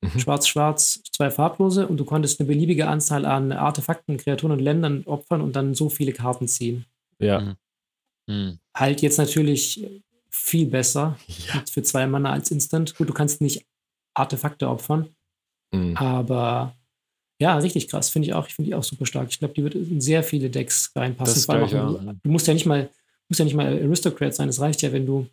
[0.00, 0.18] Mhm.
[0.20, 5.40] schwarz-schwarz, zwei farblose und du konntest eine beliebige Anzahl an Artefakten, Kreaturen und Ländern opfern
[5.40, 6.84] und dann so viele Karten ziehen.
[7.18, 7.56] ja.
[8.30, 8.58] Hm.
[8.76, 9.84] Halt jetzt natürlich
[10.30, 11.18] viel besser
[11.52, 11.64] ja.
[11.70, 12.94] für zwei Mana als Instant.
[12.94, 13.64] Gut, du kannst nicht
[14.14, 15.08] Artefakte opfern,
[15.72, 15.96] Mhm.
[15.96, 16.74] aber
[17.40, 18.08] ja, richtig krass.
[18.10, 18.46] Finde ich auch.
[18.48, 19.28] Ich finde die auch super stark.
[19.30, 21.34] Ich glaube, die wird in sehr viele Decks reinpassen.
[21.34, 22.12] Das Vor allem glaub ich auch, wenn auch.
[22.14, 22.90] du, du musst ja nicht mal,
[23.28, 24.48] musst ja nicht mal Aristocrat sein.
[24.48, 25.26] Es reicht ja, wenn du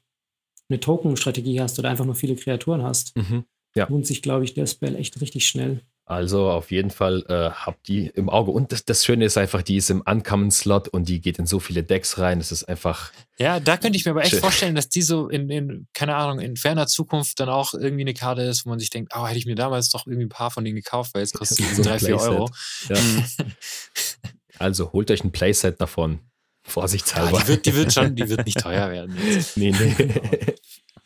[0.70, 3.16] eine Token-Strategie hast oder einfach nur viele Kreaturen hast.
[3.18, 3.44] Mhm.
[3.76, 3.88] Ja.
[3.90, 5.82] Lohnt sich, glaube ich, der Spell echt richtig schnell.
[6.08, 8.52] Also auf jeden Fall äh, habt die im Auge.
[8.52, 11.60] Und das, das Schöne ist einfach, die ist im Uncommon-Slot und die geht in so
[11.60, 12.40] viele Decks rein.
[12.40, 14.40] Es ist einfach, Ja, da könnte ich mir aber echt Schön.
[14.40, 18.14] vorstellen, dass die so in, in, keine Ahnung, in ferner Zukunft dann auch irgendwie eine
[18.14, 20.52] Karte ist, wo man sich denkt, oh, hätte ich mir damals doch irgendwie ein paar
[20.52, 22.20] von denen gekauft, weil jetzt kostet die So drei, vier.
[22.20, 22.52] Euro.
[22.88, 22.96] ja.
[24.60, 26.14] also holt euch ein Playset davon.
[26.14, 27.40] Ja, Vorsichtshalber.
[27.42, 29.18] die, wird, die wird schon, die wird nicht teuer werden.
[29.28, 29.58] Jetzt.
[29.58, 29.96] nee, nee.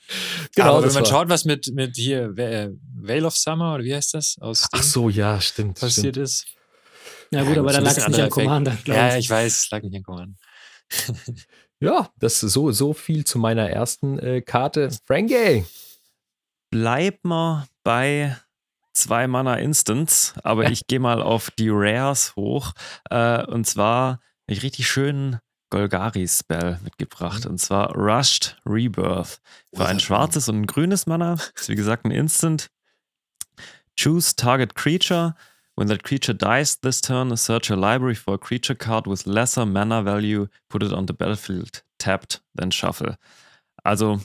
[0.59, 3.83] aber wenn das man war- schaut, was mit, mit hier äh, Veil of Summer oder
[3.83, 5.79] wie heißt das aus Ach so, ja, stimmt.
[5.79, 6.17] passiert stimmt.
[6.17, 6.45] ist.
[7.31, 8.33] Ja, Ja, gut, gut, aber da lag es nicht Effekt.
[8.33, 9.25] Commander, Ja, ich.
[9.25, 10.37] ich weiß, es lag nicht an Command.
[11.81, 14.89] Ja, das ist so, so viel zu meiner ersten äh, Karte.
[15.07, 15.63] Frankie!
[16.71, 18.35] Bleib mal bei
[18.93, 22.73] zwei Mana Instants, aber ich gehe mal auf die Rares hoch.
[23.09, 27.45] Äh, und zwar hab ich richtig schönen Golgari-Spell mitgebracht.
[27.45, 29.41] Und zwar Rushed Rebirth.
[29.73, 31.37] Für ein schwarzes und ein grünes Mana.
[31.55, 32.69] Ist wie gesagt ein Instant.
[33.97, 35.35] Choose target creature.
[35.75, 39.65] When that creature dies this turn, search your library for a creature card with lesser
[39.65, 43.17] mana value, put it on the battlefield, tapped, then shuffle.
[43.83, 44.19] Also,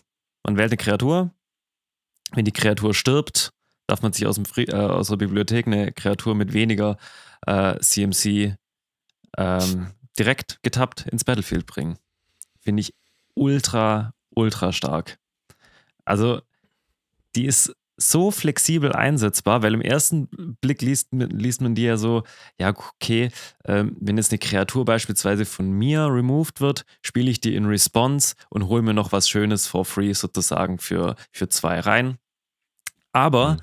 [0.44, 1.30] man wählt eine Kreatur.
[2.32, 3.52] Wenn die Kreatur stirbt,
[3.86, 6.96] darf man sich aus, dem Fri äh, aus der Bibliothek eine Kreatur mit weniger
[7.46, 8.56] äh, CMC
[9.36, 11.98] ähm, direkt getappt ins Battlefield bringen.
[12.60, 12.94] Finde ich
[13.34, 15.18] ultra, ultra stark.
[16.04, 16.40] Also,
[17.34, 22.24] die ist so flexibel einsetzbar, weil im ersten Blick liest, liest man die ja so,
[22.58, 23.30] ja, okay,
[23.64, 28.34] ähm, wenn jetzt eine Kreatur beispielsweise von mir removed wird, spiele ich die in Response
[28.50, 32.18] und hole mir noch was Schönes for free sozusagen für, für zwei rein.
[33.12, 33.60] Aber mhm.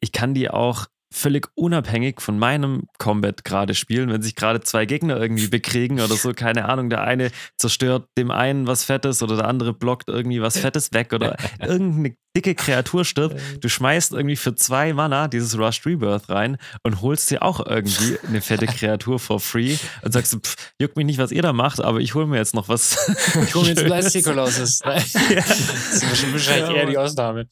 [0.00, 4.86] ich kann die auch völlig unabhängig von meinem Combat gerade spielen, wenn sich gerade zwei
[4.86, 9.36] Gegner irgendwie bekriegen oder so, keine Ahnung, der eine zerstört dem einen was Fettes oder
[9.36, 14.36] der andere blockt irgendwie was Fettes weg oder irgendeine dicke Kreatur stirbt, du schmeißt irgendwie
[14.36, 19.18] für zwei Mana dieses Rushed Rebirth rein und holst dir auch irgendwie eine fette Kreatur
[19.18, 22.26] for free und sagst, pff, juckt mich nicht, was ihr da macht, aber ich hole
[22.26, 22.96] mir jetzt noch was.
[23.42, 24.80] Ich hole mir jetzt Blast Colossus.
[24.84, 24.94] ja.
[24.94, 27.48] Das ist wahrscheinlich eher die Ausnahme.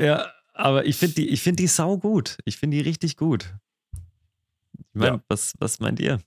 [0.00, 0.28] Ja,
[0.60, 2.38] aber ich finde die, ich find die sau gut.
[2.44, 3.54] Ich finde die richtig gut.
[3.92, 5.24] Ich meine, ja.
[5.28, 6.20] was, was meint ihr?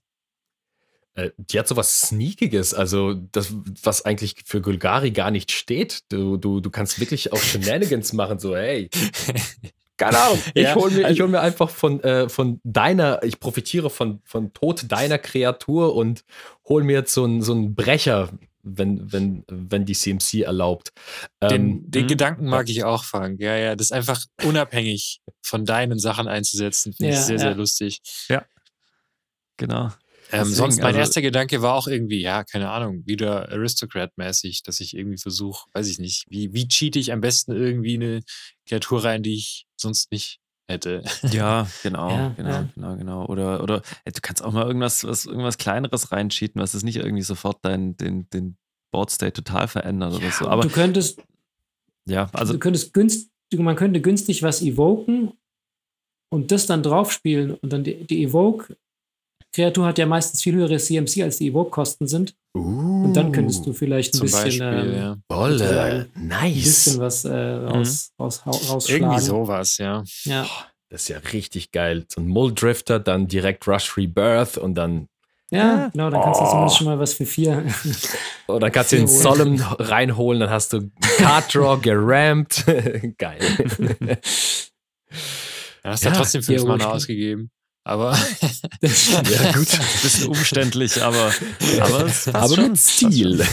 [1.16, 6.00] Äh, die hat so was Sneakiges, also das, was eigentlich für Gulgari gar nicht steht.
[6.10, 8.90] Du, du, du kannst wirklich auch Shenanigans machen, so, hey.
[9.98, 10.40] Keine Ahnung.
[10.56, 14.22] Ich ja, hole mir, also, hol mir einfach von, äh, von deiner, ich profitiere von,
[14.24, 16.24] von Tod deiner Kreatur und
[16.68, 18.30] hole mir jetzt so einen so Brecher
[18.64, 20.92] wenn, wenn, wenn die CMC erlaubt.
[21.42, 22.08] Den, ähm, den mhm.
[22.08, 23.40] Gedanken mag ich auch, Frank.
[23.40, 27.42] Ja, ja, das einfach unabhängig von deinen Sachen einzusetzen, finde ja, ich sehr, ja.
[27.42, 28.00] sehr lustig.
[28.30, 28.46] Ja.
[29.58, 29.92] Genau.
[30.32, 34.80] Ähm, sonst mein also, erster Gedanke war auch irgendwie, ja, keine Ahnung, wieder Aristocrat-mäßig, dass
[34.80, 38.22] ich irgendwie versuche, weiß ich nicht, wie, wie cheat ich am besten irgendwie eine
[38.68, 41.04] Kreatur rein, die ich sonst nicht hätte.
[41.32, 42.70] Ja, genau, ja, genau, ja.
[42.74, 43.26] genau, genau.
[43.26, 47.24] Oder, oder du kannst auch mal irgendwas, was, irgendwas Kleineres reinschieten, was es nicht irgendwie
[47.24, 48.58] sofort dein, den, den
[48.92, 50.48] Board State total verändert ja, oder so.
[50.48, 51.22] Aber du könntest,
[52.08, 55.34] ja, also du könntest günstig, man könnte günstig was evoken
[56.32, 58.78] und das dann draufspielen und dann die, die Evoke
[59.54, 62.34] Kreatur hat ja meistens viel höhere CMC als die Evoke-Kosten sind.
[62.56, 65.24] Uh, und dann könntest du vielleicht ein bisschen Beispiel, ähm.
[65.28, 66.42] Bolle, nice.
[66.42, 68.24] Ein bisschen was äh, raus, mhm.
[68.24, 69.04] raus, rausschlagen.
[69.04, 70.04] Irgendwie sowas, ja.
[70.24, 70.48] Ja.
[70.90, 72.06] Das ist ja richtig geil.
[72.08, 75.08] So ein Mull-Drifter, dann direkt Rush Rebirth und dann.
[75.52, 76.46] Ja, genau, dann kannst oh.
[76.46, 77.64] du zumindest schon mal was für vier.
[78.48, 82.66] Oder dann kannst du den Solemn reinholen, dann hast du Card Draw gerampt.
[83.18, 83.40] geil.
[85.84, 87.52] Ja, hast ja, ja trotzdem fünf Mana ausgegeben.
[87.86, 88.18] Aber
[88.82, 91.34] ja, gut, ein bisschen umständlich, aber,
[91.82, 93.46] aber, aber schon, mit Stil.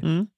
[0.00, 0.28] Hm?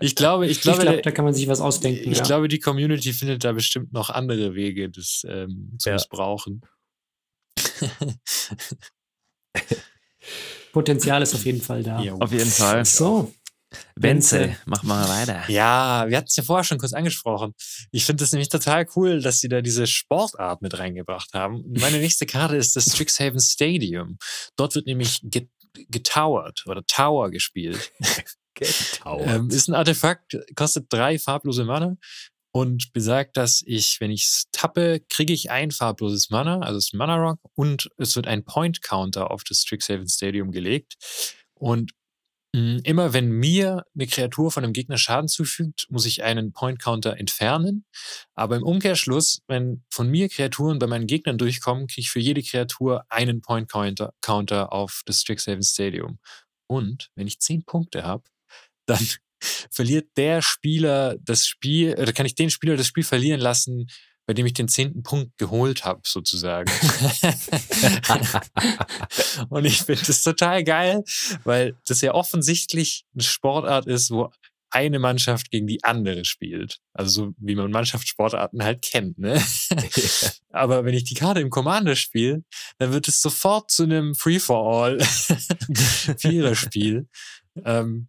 [0.00, 2.10] Ich glaube, ich glaube, ich glaube, da kann man sich was ausdenken.
[2.10, 2.24] Ich ja.
[2.24, 5.94] glaube, die Community findet da bestimmt noch andere Wege des ähm, zu ja.
[5.94, 6.60] missbrauchen.
[10.72, 12.00] Potenzial ist auf jeden Fall da.
[12.02, 12.84] Ja, auf jeden Fall.
[12.84, 13.32] So.
[13.94, 15.44] Benze, mach mal weiter.
[15.48, 17.54] Ja, wir hatten es ja vorher schon kurz angesprochen.
[17.90, 21.64] Ich finde es nämlich total cool, dass sie da diese Sportart mit reingebracht haben.
[21.68, 24.18] Meine nächste Karte ist das Strixhaven Stadium.
[24.56, 25.48] Dort wird nämlich get
[25.88, 27.92] getowert oder Tower gespielt.
[28.54, 29.26] getowert.
[29.26, 31.96] ähm, ist ein Artefakt, kostet drei farblose Mana
[32.52, 36.92] und besagt, dass ich, wenn ich es tappe, kriege ich ein farbloses Mana, also das
[36.92, 40.94] Mana Rock, und es wird ein Point Counter auf das Strixhaven Stadium gelegt.
[41.54, 41.92] Und
[42.54, 47.16] immer wenn mir eine Kreatur von einem Gegner Schaden zufügt, muss ich einen Point Counter
[47.16, 47.86] entfernen.
[48.34, 52.42] Aber im Umkehrschluss, wenn von mir Kreaturen bei meinen Gegnern durchkommen, kriege ich für jede
[52.42, 56.18] Kreatur einen Point Counter, Counter auf das Strixhaven Stadium.
[56.66, 58.24] Und wenn ich zehn Punkte habe,
[58.86, 59.06] dann
[59.70, 63.88] verliert der Spieler das Spiel, oder kann ich den Spieler das Spiel verlieren lassen,
[64.26, 66.70] bei dem ich den zehnten Punkt geholt habe, sozusagen.
[69.48, 71.02] und ich finde das total geil,
[71.44, 74.30] weil das ja offensichtlich eine Sportart ist, wo
[74.72, 76.78] eine Mannschaft gegen die andere spielt.
[76.94, 79.40] Also so wie man Mannschaftssportarten halt kennt, ne?
[80.50, 82.42] Aber wenn ich die Karte im Commander spiele,
[82.78, 84.98] dann wird es sofort zu einem Free-for-All
[86.18, 87.06] Vierer-Spiel.
[87.64, 88.08] Ähm,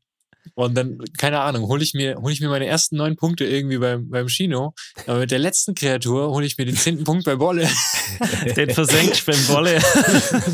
[0.55, 3.77] und dann, keine Ahnung, hole ich mir, hole ich mir meine ersten neun Punkte irgendwie
[3.77, 4.73] beim, beim Chino.
[5.07, 7.67] Aber mit der letzten Kreatur hole ich mir den zehnten Punkt bei Bolle.
[8.55, 9.81] Den versenkt beim Bolle.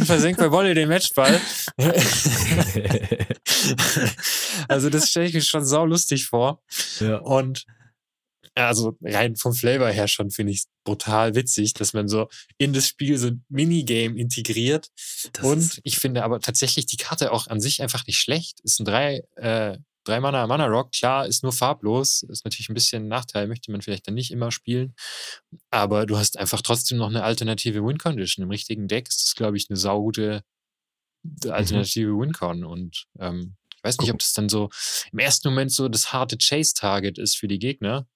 [0.06, 1.40] versenkt bei Bolle den Matchball.
[4.68, 6.62] also, das stelle ich mir schon sau lustig vor.
[7.00, 7.18] Ja.
[7.18, 7.66] Und
[8.56, 12.74] also rein vom Flavor her schon finde ich es brutal witzig, dass man so in
[12.74, 14.90] das Spiel so ein Minigame integriert.
[15.34, 18.60] Das und ich finde aber tatsächlich die Karte auch an sich einfach nicht schlecht.
[18.62, 22.74] Ist ein drei, äh, drei Mana Mana Rock, klar, ist nur farblos, ist natürlich ein
[22.74, 24.96] bisschen ein Nachteil, möchte man vielleicht dann nicht immer spielen.
[25.70, 28.44] Aber du hast einfach trotzdem noch eine alternative Win Condition.
[28.44, 30.44] Im richtigen Deck ist das, glaube ich, eine saugute
[31.24, 31.52] mhm.
[31.52, 32.22] alternative mhm.
[32.22, 32.64] Win-Con.
[32.64, 34.70] Und ähm, ich weiß nicht, ob das dann so
[35.12, 38.08] im ersten Moment so das harte Chase-Target ist für die Gegner.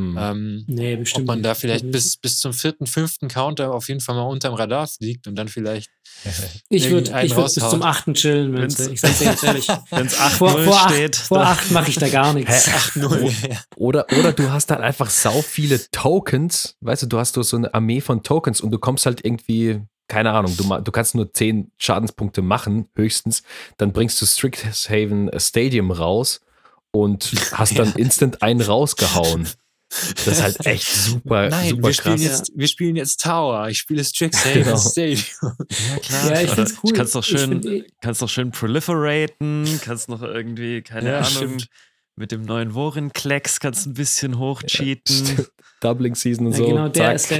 [0.00, 0.16] Hm.
[0.18, 1.22] Ähm, Nee, bestimmt.
[1.22, 4.54] ob man da vielleicht bis, bis zum vierten, fünften Counter auf jeden Fall mal unterm
[4.54, 5.90] Radar fliegt und dann vielleicht.
[6.68, 9.68] Ich würde würd bis zum achten chillen, wenn's, Wenn's- ich sag's dir ganz ehrlich.
[9.90, 12.66] Wenn es vor 8-0 vor acht, steht, vor acht mache ich da gar nichts.
[12.66, 13.00] Hä?
[13.00, 13.56] 8-0.
[13.76, 17.72] Oder, oder du hast dann einfach sau viele Tokens, weißt du, du hast so eine
[17.74, 21.70] Armee von Tokens und du kommst halt irgendwie, keine Ahnung, du, du kannst nur 10
[21.78, 23.42] Schadenspunkte machen, höchstens,
[23.78, 26.40] dann bringst du Strixhaven Stadium raus
[26.92, 29.48] und hast dann instant einen rausgehauen.
[30.24, 32.22] Das ist halt echt super, Nein, super wir spielen, krass.
[32.24, 33.68] jetzt, wir spielen jetzt Tower.
[33.68, 34.76] Ich spiele Strixhaven Genau.
[34.76, 35.18] Stadium.
[35.42, 36.32] Ja, klar.
[36.32, 36.92] Ja, ich find's cool.
[36.92, 41.18] Kannst doch Ich schön, find eh- kannst doch schön proliferaten, kannst noch irgendwie, keine Ja,
[41.18, 41.66] Ahnung, stimmt.
[42.16, 45.46] mit dem neuen Worin-Klecks kannst ein bisschen hochcheaten.
[45.80, 46.66] Doubling Season und Ja, so.
[46.66, 47.14] genau, der zack.
[47.16, 47.38] ist der,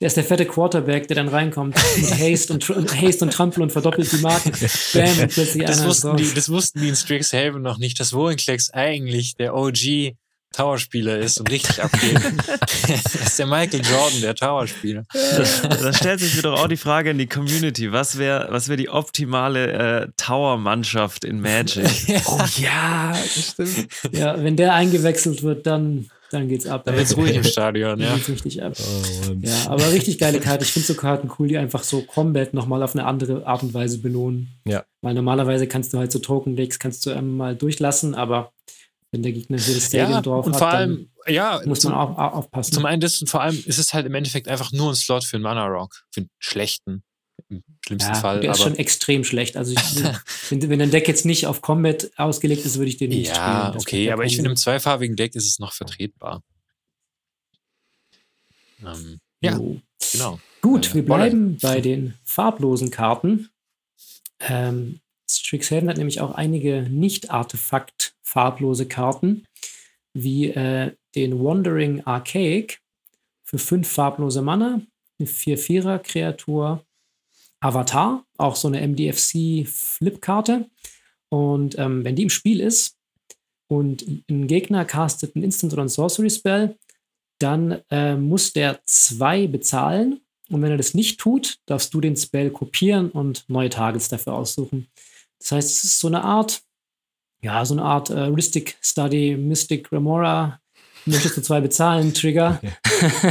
[0.00, 3.62] der ist der fette Quarterback, der dann reinkommt mit Haste und, und Haste und Trampel
[3.62, 4.52] und verdoppelt die Marken.
[4.92, 8.12] Bam, und plötzlich Das einer wussten, die, das wussten die in Strixhaven noch nicht, dass
[8.12, 10.14] Wohenklecks eigentlich der OG
[10.54, 12.14] Tower-Spieler ist und richtig abgeht.
[12.46, 15.04] das ist der Michael Jordan, der Tower-Spieler.
[15.12, 18.76] da stellt sich mir doch auch die Frage in die Community, was wäre was wär
[18.76, 21.84] die optimale äh, Tower-Mannschaft in Magic?
[22.26, 23.88] Oh ja, das stimmt.
[24.12, 26.82] Ja, wenn der eingewechselt wird, dann, dann geht's ab.
[26.84, 28.14] Da wird's ruhig im Stadion, Dann ja.
[28.14, 28.72] geht's richtig ab.
[28.78, 29.32] Oh.
[29.40, 30.64] Ja, aber richtig geile Karte.
[30.64, 33.74] Ich finde so Karten cool, die einfach so Combat nochmal auf eine andere Art und
[33.74, 34.48] Weise belohnen.
[34.64, 34.84] Ja.
[35.02, 38.52] Weil normalerweise kannst du halt so Token-Decks kannst du einmal durchlassen, aber
[39.14, 41.92] wenn der Gegner jedes Stadium Ja, drauf und hat, vor dann allem, ja, muss man
[41.92, 42.72] zum, auch, auch aufpassen.
[42.74, 45.24] zum einen das und vor allem ist es halt im Endeffekt einfach nur ein Slot
[45.24, 46.04] für einen Mana-Rock.
[46.12, 47.02] Für einen schlechten,
[47.48, 48.40] im schlimmsten ja, Fall.
[48.40, 49.56] der ist schon extrem schlecht.
[49.56, 50.04] Also ich,
[50.50, 53.40] wenn, wenn dein Deck jetzt nicht auf Combat ausgelegt ist, würde ich den nicht spielen.
[53.46, 56.42] ja, okay, aber ich finde, im zweifarbigen Deck ist es noch vertretbar.
[58.84, 59.80] Ähm, ja, Jo.
[60.12, 60.40] genau.
[60.60, 63.48] Gut, Äh, wir bleiben bei den farblosen Karten.
[64.40, 65.00] Ähm,
[65.30, 69.46] Strixhaven hat nämlich auch einige nicht-Artefakt farblose Karten,
[70.14, 72.80] wie äh, den Wandering Archaic
[73.44, 74.80] für fünf farblose Mana,
[75.18, 76.84] eine 4-4er-Kreatur,
[77.60, 80.68] Avatar, auch so eine MDFC-Flip-Karte.
[81.28, 82.98] Und ähm, wenn die im Spiel ist
[83.68, 86.76] und ein Gegner castet ein Instant oder ein Sorcery Spell,
[87.38, 90.20] dann äh, muss der zwei bezahlen.
[90.50, 94.34] Und wenn er das nicht tut, darfst du den Spell kopieren und neue Targets dafür
[94.34, 94.88] aussuchen.
[95.38, 96.62] Das heißt, es ist so eine Art,
[97.44, 100.60] ja, so eine Art äh, Ristic Study, Mystic Remora.
[101.04, 102.58] Möchtest du zwei bezahlen, Trigger,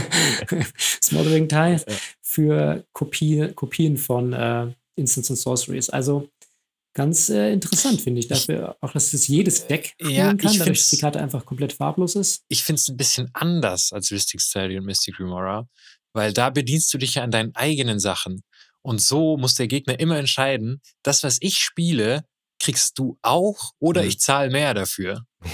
[1.03, 1.83] Smothering Tithe,
[2.21, 5.89] für Kopie, Kopien von äh, Instants und Sorceries.
[5.89, 6.29] Also
[6.93, 8.27] ganz äh, interessant, finde ich.
[8.27, 11.73] Dafür auch, dass es jedes Deck spielen Ja, kann, dadurch, dass die Karte einfach komplett
[11.73, 12.43] farblos ist.
[12.47, 15.67] ich finde es ein bisschen anders als Mystic Study und Mystic Remora,
[16.13, 18.43] weil da bedienst du dich ja an deinen eigenen Sachen.
[18.83, 22.23] Und so muss der Gegner immer entscheiden, das, was ich spiele,
[22.63, 24.07] kriegst du auch oder Mhm.
[24.09, 25.25] ich zahle mehr dafür.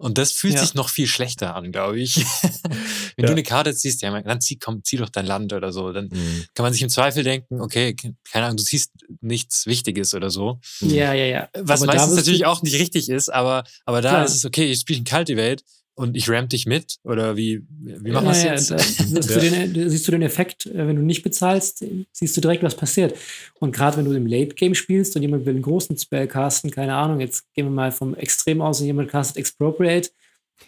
[0.00, 0.60] Und das fühlt Ja.
[0.60, 2.14] sich noch viel schlechter an, glaube ich.
[3.16, 3.26] Wenn Ja.
[3.26, 5.92] du eine Karte ziehst, ja, dann zieh, komm, zieh doch dein Land oder so.
[5.92, 6.44] Dann Mhm.
[6.54, 7.96] kann man sich im Zweifel denken, okay,
[8.30, 10.60] keine Ahnung, du ziehst nichts Wichtiges oder so.
[10.80, 11.48] Ja, ja, ja.
[11.54, 14.24] Was Aber meistens natürlich auch nicht richtig ist, aber, aber da Klar.
[14.24, 15.64] ist es okay, ich spiele ein Cultivate
[15.98, 19.00] und ich ramp dich mit oder wie, wie machen wir ja, es ja, jetzt?
[19.00, 22.36] Da wirst du den, da siehst du den Effekt, äh, wenn du nicht bezahlst, siehst
[22.36, 23.16] du direkt, was passiert.
[23.58, 26.70] Und gerade wenn du im Late Game spielst und jemand will einen großen Spell casten,
[26.70, 30.10] keine Ahnung, jetzt gehen wir mal vom Extrem aus und jemand castet Expropriate,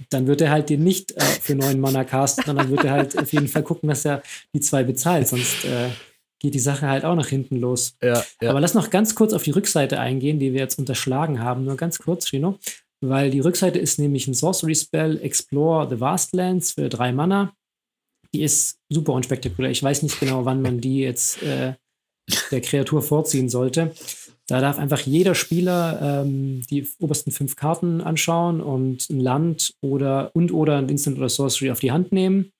[0.08, 3.16] dann wird er halt den nicht äh, für neun Mana casten, sondern wird er halt
[3.16, 5.90] auf jeden Fall gucken, dass er die zwei bezahlt, sonst äh,
[6.40, 7.94] geht die Sache halt auch nach hinten los.
[8.02, 8.50] Ja, ja.
[8.50, 11.64] Aber lass noch ganz kurz auf die Rückseite eingehen, die wir jetzt unterschlagen haben.
[11.64, 12.58] Nur ganz kurz, Shino.
[13.00, 17.54] Weil die Rückseite ist nämlich ein Sorcery Spell Explore the Vastlands für drei Mana.
[18.34, 19.70] Die ist super unspektakulär.
[19.70, 21.74] Ich weiß nicht genau, wann man die jetzt äh,
[22.50, 23.92] der Kreatur vorziehen sollte.
[24.46, 30.30] Da darf einfach jeder Spieler ähm, die obersten fünf Karten anschauen und ein Land oder
[30.34, 32.52] und oder ein Instant oder Sorcery auf die Hand nehmen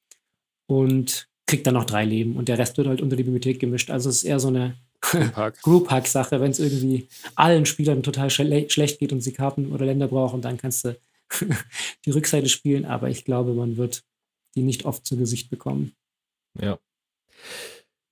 [0.68, 2.36] und kriegt dann noch drei Leben.
[2.36, 3.90] Und der Rest wird halt unter die Bibliothek gemischt.
[3.90, 5.60] Also es ist eher so eine Park.
[5.62, 10.08] Group-Hack-Sache, wenn es irgendwie allen Spielern total schle schlecht geht und sie Karten oder Länder
[10.08, 10.96] brauchen, dann kannst du
[12.04, 14.02] die Rückseite spielen, aber ich glaube, man wird
[14.54, 15.92] die nicht oft zu Gesicht bekommen.
[16.60, 16.78] Ja.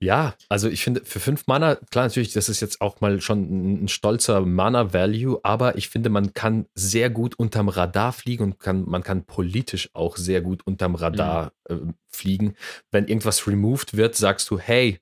[0.01, 3.83] Ja, also ich finde, für fünf Mana, klar, natürlich, das ist jetzt auch mal schon
[3.83, 8.89] ein, stolzer Mana-Value, aber ich finde, man kann sehr gut unterm Radar fliegen und kann,
[8.89, 11.75] man kann politisch auch sehr gut unterm Radar äh,
[12.09, 12.55] fliegen.
[12.93, 15.01] Wenn irgendwas removed wird, sagst du, hey,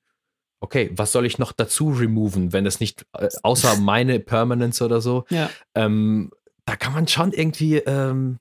[0.60, 5.00] okay, was soll ich noch dazu removen, wenn es nicht, äh, außer meine Permanence oder
[5.00, 6.30] so, Ja, ähm,
[6.64, 8.38] da kann man schon irgendwie ähm,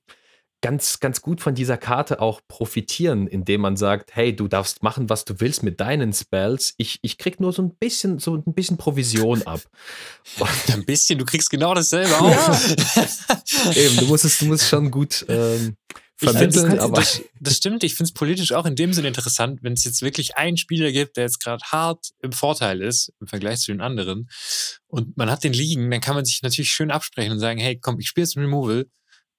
[0.60, 5.08] ganz, ganz gut von dieser Karte auch profitieren, indem man sagt, hey, du darfst machen,
[5.08, 6.74] was du willst mit deinen Spells.
[6.76, 9.60] Ich, ich krieg nur so ein bisschen, so ein bisschen Provision ab.
[10.72, 13.76] Ein bisschen, du kriegst genau dasselbe auch.
[13.76, 15.76] Eben, du musst es, du musst schon gut ähm,
[16.16, 17.84] vermitteln, das, aber das, das stimmt.
[17.84, 20.90] Ich finde es politisch auch in dem Sinne interessant, wenn es jetzt wirklich einen Spieler
[20.92, 24.28] gibt, der jetzt gerade hart im Vorteil ist im Vergleich zu den anderen
[24.86, 27.78] und man hat den liegen, dann kann man sich natürlich schön absprechen und sagen, hey,
[27.78, 28.86] komm, ich spiele jetzt Removal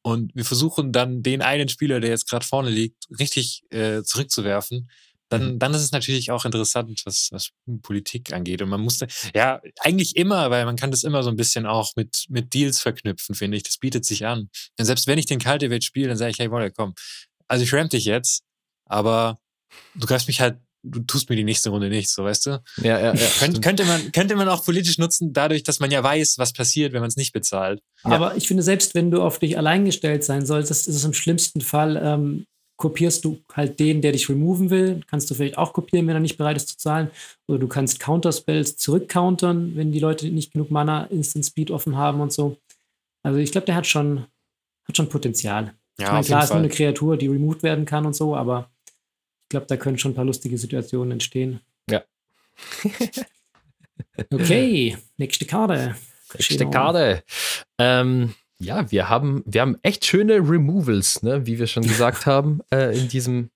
[0.04, 4.90] und wir versuchen dann den einen Spieler, der jetzt gerade vorne liegt, richtig äh, zurückzuwerfen
[5.30, 7.50] dann, dann ist es natürlich auch interessant, was, was
[7.82, 8.62] Politik angeht.
[8.62, 11.92] Und man musste, ja, eigentlich immer, weil man kann das immer so ein bisschen auch
[11.96, 13.64] mit, mit Deals verknüpfen, finde ich.
[13.64, 14.50] Das bietet sich an.
[14.78, 16.94] Und selbst wenn ich den Cultivate spiele, dann sage ich, hey, Wolle, komm.
[17.48, 18.44] Also ich ramp dich jetzt,
[18.86, 19.38] aber
[19.96, 22.64] du greifst mich halt, du tust mir die nächste Runde nicht, so weißt du?
[22.78, 23.28] ja, ja, ja.
[23.40, 26.94] Könnt, könnte, man, könnte man auch politisch nutzen, dadurch, dass man ja weiß, was passiert,
[26.94, 27.82] wenn man es nicht bezahlt.
[28.04, 31.14] Aber ich finde, selbst wenn du auf dich allein gestellt sein solltest, ist es im
[31.14, 32.46] schlimmsten Fall, ähm,
[32.78, 35.02] kopierst du halt den, der dich removen will.
[35.10, 37.10] Kannst du vielleicht auch kopieren, wenn er nicht bereit ist zu zahlen.
[37.48, 42.22] Oder du kannst Counterspells zurückcountern, wenn die Leute nicht genug Mana, Instant Speed offen haben
[42.22, 42.58] und so.
[43.24, 44.26] Also ich glaube, der hat schon,
[44.88, 45.74] hat schon Potenzial.
[46.00, 46.70] Ja, ich meine, klar ist nur eine.
[46.70, 50.26] Kreatur, die removed werden kann und so, aber ich glaube, da können schon ein paar
[50.26, 51.62] lustige Situationen entstehen.
[51.90, 52.04] Ja.
[54.32, 55.96] okay, nächste Karte.
[56.34, 56.70] Nächste.
[56.70, 57.24] Karte.
[57.80, 62.62] Ähm, ja, wir haben, wir haben echt schöne Removals, ne, wie wir schon gesagt haben,
[62.72, 63.50] äh, in, diesem,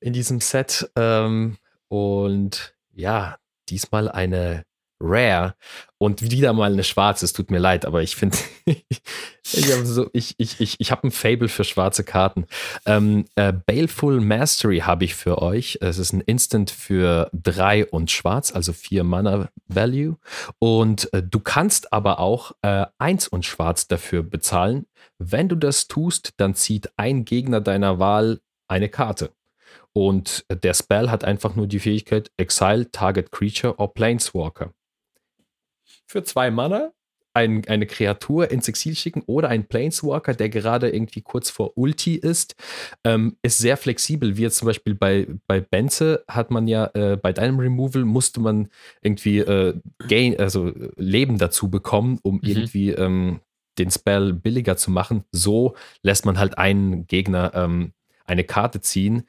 [0.00, 0.90] in diesem Set.
[0.96, 1.56] Ähm,
[1.88, 4.64] und ja, diesmal eine
[5.00, 5.54] Rare
[5.98, 7.24] und wieder mal eine schwarze.
[7.24, 11.06] Es tut mir leid, aber ich finde, ich habe so, ich, ich, ich, ich habe
[11.06, 12.46] ein Fable für schwarze Karten.
[12.86, 15.78] Ähm, äh, Baleful Mastery habe ich für euch.
[15.80, 20.16] Es ist ein Instant für drei und schwarz, also vier Mana Value.
[20.58, 24.86] Und äh, du kannst aber auch äh, eins und schwarz dafür bezahlen.
[25.18, 29.32] Wenn du das tust, dann zieht ein Gegner deiner Wahl eine Karte.
[29.92, 34.72] Und äh, der Spell hat einfach nur die Fähigkeit Exile Target Creature or Planeswalker.
[36.08, 36.92] Für zwei Mana
[37.34, 42.14] ein, eine Kreatur ins Exil schicken oder ein Planeswalker, der gerade irgendwie kurz vor Ulti
[42.16, 42.56] ist,
[43.04, 44.36] ähm, ist sehr flexibel.
[44.36, 48.40] Wie jetzt zum Beispiel bei, bei Benze hat man ja äh, bei deinem Removal musste
[48.40, 48.68] man
[49.02, 49.78] irgendwie äh,
[50.08, 53.40] gain, also äh, Leben dazu bekommen, um irgendwie ähm,
[53.78, 55.24] den Spell billiger zu machen.
[55.30, 57.92] So lässt man halt einen Gegner ähm,
[58.24, 59.24] eine Karte ziehen,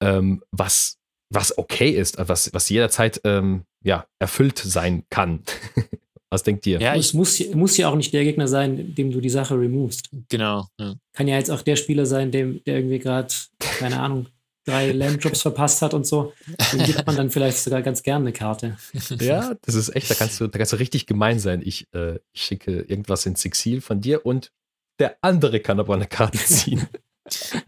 [0.00, 0.98] ähm, was,
[1.30, 5.40] was okay ist, äh, was, was jederzeit ähm, ja, erfüllt sein kann.
[6.34, 6.80] was denkt ihr?
[6.80, 9.54] Ja, es ich, muss, muss ja auch nicht der Gegner sein, dem du die Sache
[9.54, 10.10] removest.
[10.28, 10.66] genau.
[10.78, 10.94] Ja.
[11.14, 14.26] Kann ja jetzt auch der Spieler sein, dem, der irgendwie gerade, keine Ahnung,
[14.66, 16.32] drei Lamb-Drops verpasst hat und so.
[16.72, 18.76] Dem gibt man dann vielleicht sogar ganz gerne eine Karte.
[19.20, 21.62] Ja, das ist echt, da kannst du, da kannst du richtig gemein sein.
[21.64, 24.50] Ich, äh, ich schicke irgendwas ins Exil von dir und
[24.98, 26.86] der andere kann aber eine Karte ziehen.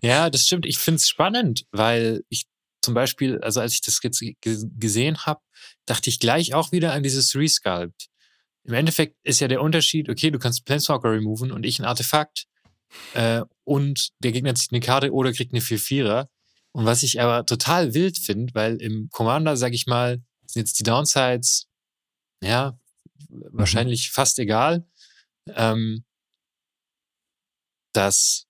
[0.03, 0.67] Ja, das stimmt.
[0.67, 2.45] Ich finde es spannend, weil ich
[2.83, 4.35] zum Beispiel, also als ich das jetzt ge-
[4.79, 5.41] gesehen habe,
[5.87, 8.07] dachte ich gleich auch wieder an dieses Resculpt.
[8.67, 12.47] Im Endeffekt ist ja der Unterschied, okay, du kannst Planeswalker removen und ich ein Artefakt
[13.15, 16.27] äh, und der Gegner zieht eine Karte oder kriegt eine 4-4er.
[16.73, 20.81] Und was ich aber total wild finde, weil im Commander, sag ich mal, sind jetzt
[20.81, 21.69] die Downsides,
[22.43, 22.77] ja,
[23.29, 24.85] wahrscheinlich fast egal,
[25.47, 26.05] ähm,
[27.93, 28.47] dass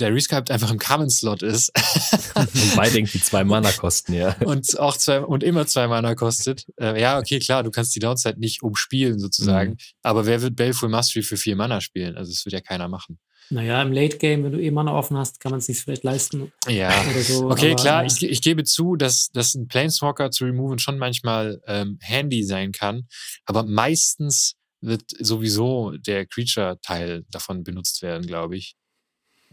[0.00, 1.70] der Resculpt einfach im Common-Slot ist
[2.34, 4.36] Und beide irgendwie zwei Mana kosten, ja.
[4.44, 6.64] und auch zwei und immer zwei Mana kostet.
[6.80, 9.76] Äh, ja, okay, klar, du kannst die Downside nicht umspielen sozusagen, Mhm.
[10.02, 12.16] aber wer wird Baleful Mastery für vier Mana spielen?
[12.16, 13.18] Also das wird ja keiner machen.
[13.52, 16.04] Naja, im Late Game, wenn du eh Mana offen hast, kann man es sich vielleicht
[16.04, 16.88] leisten Ja.
[17.10, 17.50] oder so.
[17.50, 20.98] Okay, aber, klar, äh, ich, ich gebe zu, dass, dass ein Planeswalker zu removen schon
[20.98, 23.08] manchmal ähm, handy sein kann,
[23.46, 28.76] aber meistens wird sowieso der Creature-Teil davon benutzt werden, glaube ich.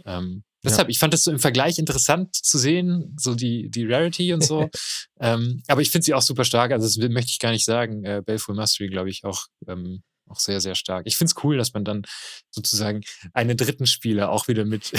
[0.05, 4.33] Ähm, deshalb, ich fand das so im Vergleich interessant zu sehen, so die, die Rarity
[4.33, 4.69] und so.
[5.19, 8.03] ähm, aber ich finde sie auch super stark, also das möchte ich gar nicht sagen.
[8.03, 11.03] Äh, Baleful Mastery, glaube ich, auch, ähm, auch sehr, sehr stark.
[11.05, 12.03] Ich finde es cool, dass man dann
[12.51, 13.01] sozusagen
[13.33, 14.91] einen dritten Spieler auch wieder mit,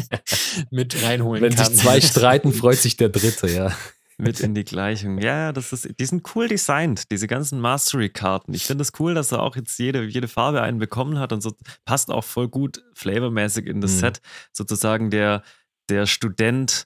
[0.70, 1.66] mit reinholen Wenn kann.
[1.66, 3.76] sich zwei streiten, freut sich der Dritte, ja.
[4.18, 5.18] Mit in die Gleichung.
[5.18, 8.52] Ja, das ist, die sind cool designt, diese ganzen Mastery-Karten.
[8.52, 11.32] Ich finde es das cool, dass er auch jetzt jede, jede Farbe einen bekommen hat
[11.32, 11.54] und so
[11.84, 13.98] passt auch voll gut flavormäßig in das Mhm.
[14.00, 14.20] Set.
[14.52, 15.42] Sozusagen der,
[15.88, 16.84] der Student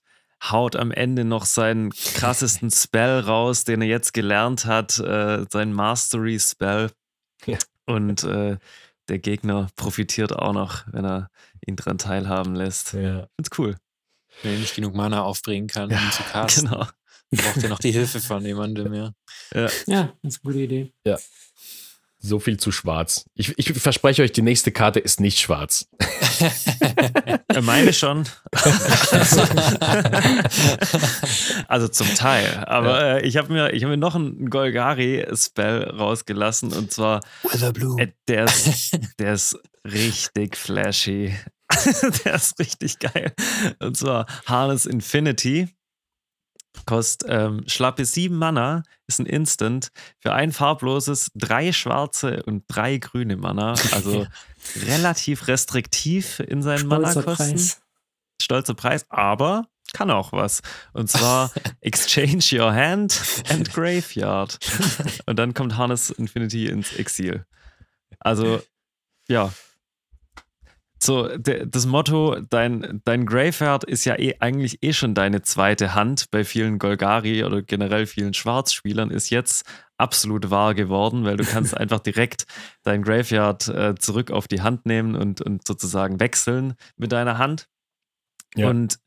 [0.50, 5.72] haut am Ende noch seinen krassesten Spell raus, den er jetzt gelernt hat, äh, sein
[5.72, 6.90] Mastery-Spell.
[7.46, 7.58] Ja.
[7.86, 8.58] Und äh,
[9.08, 11.28] der Gegner profitiert auch noch, wenn er
[11.66, 12.92] ihn dran teilhaben lässt.
[12.92, 13.26] ja.
[13.36, 13.76] Find's cool.
[14.42, 16.86] Wenn er nicht genug Mana aufbringen kann, um zu casten, Genau.
[17.36, 19.12] Braucht er noch die Hilfe von jemandem, ja.
[19.54, 19.88] Ja, das ist
[20.44, 20.92] eine gute Idee.
[22.24, 23.24] So viel zu schwarz.
[23.34, 25.88] Ich, ich verspreche euch, die nächste Karte ist nicht schwarz.
[27.62, 28.28] Meine schon.
[31.66, 32.62] also zum Teil.
[32.66, 37.98] Aber äh, ich habe mir, ich hab mir noch einen Golgari-Spell rausgelassen und zwar, Witherbloom.
[37.98, 41.34] äh, der, ist, der ist richtig flashy.
[42.24, 43.32] der ist richtig geil.
[43.80, 45.70] Und zwar Harness Infinity.
[46.86, 49.88] Kostet ähm, schlappe sieben Mana, ist ein Instant.
[50.18, 53.74] Für ein farbloses, drei schwarze und drei grüne Mana.
[53.92, 54.26] Also
[54.86, 57.60] relativ restriktiv in seinen Mana-Kosten.
[58.40, 60.62] Stolzer Preis, aber kann auch was.
[60.92, 64.58] Und zwar Exchange Your Hand and Graveyard.
[65.26, 67.44] Und dann kommt Harness Infinity ins Exil.
[68.18, 68.62] Also,
[69.28, 69.52] ja.
[71.02, 75.94] So, de, das Motto, dein, dein Graveyard ist ja eh, eigentlich eh schon deine zweite
[75.94, 79.64] Hand bei vielen Golgari oder generell vielen Schwarzspielern, ist jetzt
[79.96, 82.46] absolut wahr geworden, weil du kannst einfach direkt
[82.84, 87.68] dein Graveyard äh, zurück auf die Hand nehmen und, und sozusagen wechseln mit deiner Hand.
[88.54, 88.68] Ja.
[88.68, 89.00] Und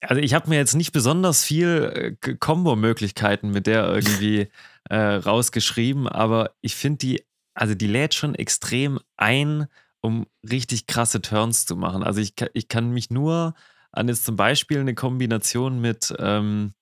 [0.00, 4.48] also ich habe mir jetzt nicht besonders viel äh, Kombo-Möglichkeiten mit der irgendwie
[4.90, 7.24] äh, rausgeschrieben, aber ich finde die,
[7.54, 9.68] also die lädt schon extrem ein,
[10.00, 12.02] um richtig krasse Turns zu machen.
[12.02, 13.54] Also ich, ich kann mich nur
[13.92, 16.74] an jetzt zum Beispiel eine Kombination mit, ähm,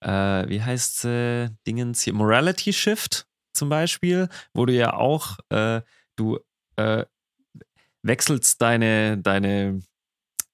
[0.00, 5.82] äh, wie heißt sie, Dingens hier, Morality Shift zum Beispiel, wo du ja auch, äh,
[6.16, 6.38] du
[6.76, 7.04] äh,
[8.02, 9.80] wechselst deine, deine,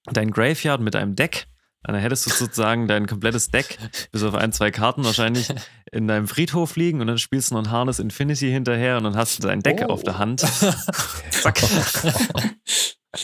[0.06, 1.46] dein Graveyard mit einem Deck.
[1.84, 3.78] Dann hättest du sozusagen dein komplettes Deck,
[4.10, 5.48] bis auf ein, zwei Karten wahrscheinlich,
[5.92, 9.16] in deinem Friedhof liegen und dann spielst du noch ein Harness Infinity hinterher und dann
[9.16, 9.92] hast du dein Deck Oh.
[9.92, 10.40] auf der Hand.
[11.30, 11.62] Zack.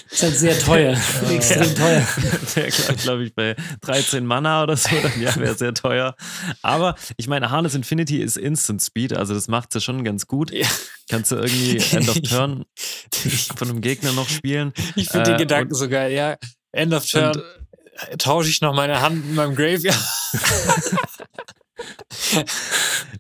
[0.08, 0.96] Ist halt sehr teuer.
[1.30, 2.06] Extrem teuer.
[2.54, 6.14] Wäre, glaube glaub ich, bei 13 Mana oder so, dann ja, wäre sehr teuer.
[6.62, 10.52] Aber ich meine, Harness Infinity ist Instant Speed, also das macht ja schon ganz gut.
[10.52, 10.68] Ja.
[11.08, 12.64] Kannst du irgendwie End of Turn
[13.56, 14.72] von einem Gegner noch spielen.
[14.94, 16.12] Ich finde Äh, den Gedanken und- so geil.
[16.12, 16.36] Ja,
[16.70, 17.34] End of Turn.
[17.36, 17.42] Und,
[18.18, 19.96] tausche ich noch meine Hand in meinem Graveyard.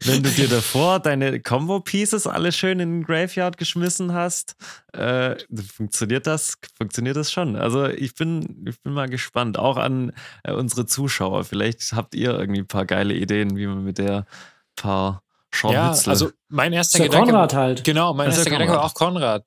[0.04, 4.56] wenn du dir davor deine Combo-Pieces alle schön in den Graveyard geschmissen hast,
[4.92, 5.36] äh,
[5.74, 7.56] funktioniert das, funktioniert das schon.
[7.56, 10.12] Also ich bin, ich bin mal gespannt, auch an
[10.44, 11.44] äh, unsere Zuschauer.
[11.44, 14.26] Vielleicht habt ihr irgendwie ein paar geile Ideen, wie man mit der
[14.76, 17.30] paar Ja, Scharmützel also mein erster Sir Gedanke.
[17.32, 17.84] Konrad halt.
[17.84, 18.90] Genau, mein erster ja Gedanke war Konrad.
[18.90, 19.44] auch Konrad.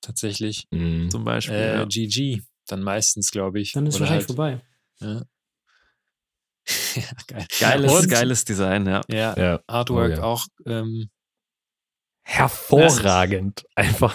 [0.00, 0.66] Tatsächlich.
[0.70, 1.10] Mhm.
[1.10, 1.54] zum Beispiel.
[1.54, 1.84] Äh, ja.
[1.86, 2.42] GG.
[2.66, 3.72] Dann meistens, glaube ich.
[3.72, 4.60] Dann ist Oder wahrscheinlich halt, vorbei.
[5.00, 5.22] Ja.
[6.96, 7.46] ja, geil.
[7.60, 9.00] Geiles, Und- geiles Design, ja.
[9.08, 9.60] Ja, Ja.
[9.66, 10.22] Artwork Oh ja.
[10.22, 10.46] auch.
[10.66, 11.08] Ähm,
[12.26, 13.64] Hervorragend.
[13.74, 14.14] Einfach.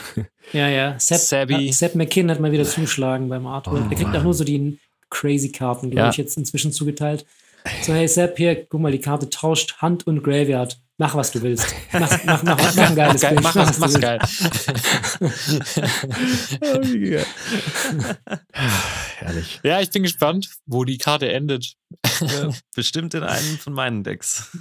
[0.51, 0.99] Ja, ja.
[0.99, 1.67] Sepp, Sabby.
[1.67, 3.83] hat- Sepp McKinn hat mal wieder zugeschlagen beim Artwork.
[3.85, 4.79] Oh, Der kriegt auch nur so die
[5.11, 6.09] Crazy-Karten, glaube Ja.
[6.09, 7.25] ich, jetzt inzwischen zugeteilt.
[7.83, 10.81] So, hey Sepp, hier, guck mal, die Karte tauscht Hand und Graveyard.
[10.99, 11.73] Mach, was du willst.
[11.93, 13.43] Mach, mach, mach, mach ein geiles geil, Bild.
[13.43, 14.51] mach was, mach's willst.
[16.59, 17.25] geil.
[19.15, 19.61] Herrlich.
[19.63, 21.75] ja, ich bin gespannt, wo die Karte endet.
[22.19, 22.49] ja.
[22.75, 24.51] Bestimmt in einem von meinen Decks.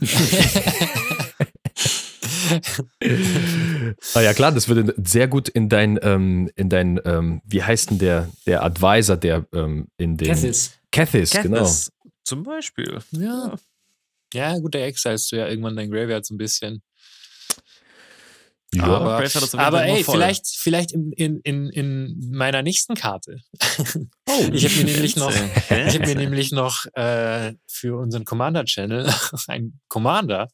[4.15, 7.91] Ah ja, klar, das würde sehr gut in dein, ähm, in dein, ähm, wie heißt
[7.91, 10.29] denn der, der Advisor, der ähm, in den.
[10.29, 10.79] Cathis.
[10.93, 11.69] Cathis, genau.
[12.23, 13.01] Zum Beispiel.
[13.11, 13.57] Ja.
[14.35, 16.83] Ja, gut, der exilst du ja irgendwann dein Graveyard so ein bisschen.
[18.75, 18.85] Ja.
[18.85, 19.25] aber
[19.55, 20.17] aber ey, voll.
[20.17, 23.39] vielleicht, vielleicht in, in, in, in meiner nächsten Karte.
[24.29, 29.11] Oh, Ich habe mir nämlich noch, ich habe mir nämlich noch äh, für unseren Commander-Channel
[29.47, 30.49] einen Commander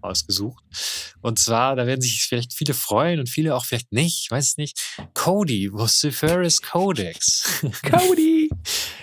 [0.00, 0.64] ausgesucht.
[1.20, 4.50] Und zwar, da werden sich vielleicht viele freuen und viele auch vielleicht nicht, ich weiß
[4.50, 4.80] es nicht.
[5.14, 7.62] Cody, Vociferous Codex.
[7.82, 8.50] Cody.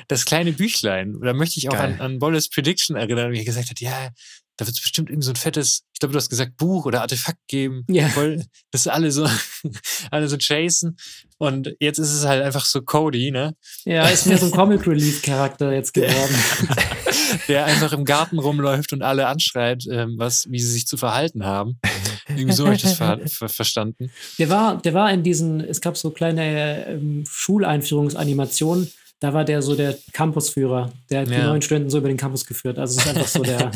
[0.09, 1.17] Das kleine Büchlein.
[1.21, 1.93] Da möchte ich auch Geil.
[1.93, 4.09] an, an Bolles Prediction erinnern, wie er gesagt hat, ja,
[4.57, 7.01] da wird es bestimmt irgendwie so ein fettes, ich glaube, du hast gesagt, Buch oder
[7.01, 7.85] Artefakt geben.
[7.87, 8.07] Ja.
[8.09, 9.27] Voll, das alle so,
[10.11, 10.97] alle so chasen.
[11.37, 13.55] Und jetzt ist es halt einfach so Cody, ne?
[13.83, 16.35] Ja, ist mir so ein Comic Relief Charakter jetzt geworden.
[17.47, 21.45] der einfach im Garten rumläuft und alle anschreit, ähm, was, wie sie sich zu verhalten
[21.45, 21.79] haben.
[22.27, 24.11] Irgendwie so habe ich das ver ver verstanden.
[24.39, 28.91] Der war, der war in diesen, es gab so kleine ähm, Schuleinführungsanimationen,
[29.23, 31.45] da war der so der Campusführer, der hat die Ja.
[31.45, 32.77] neuen Studenten so über den Campus geführt.
[32.77, 33.71] Also es ist einfach so der,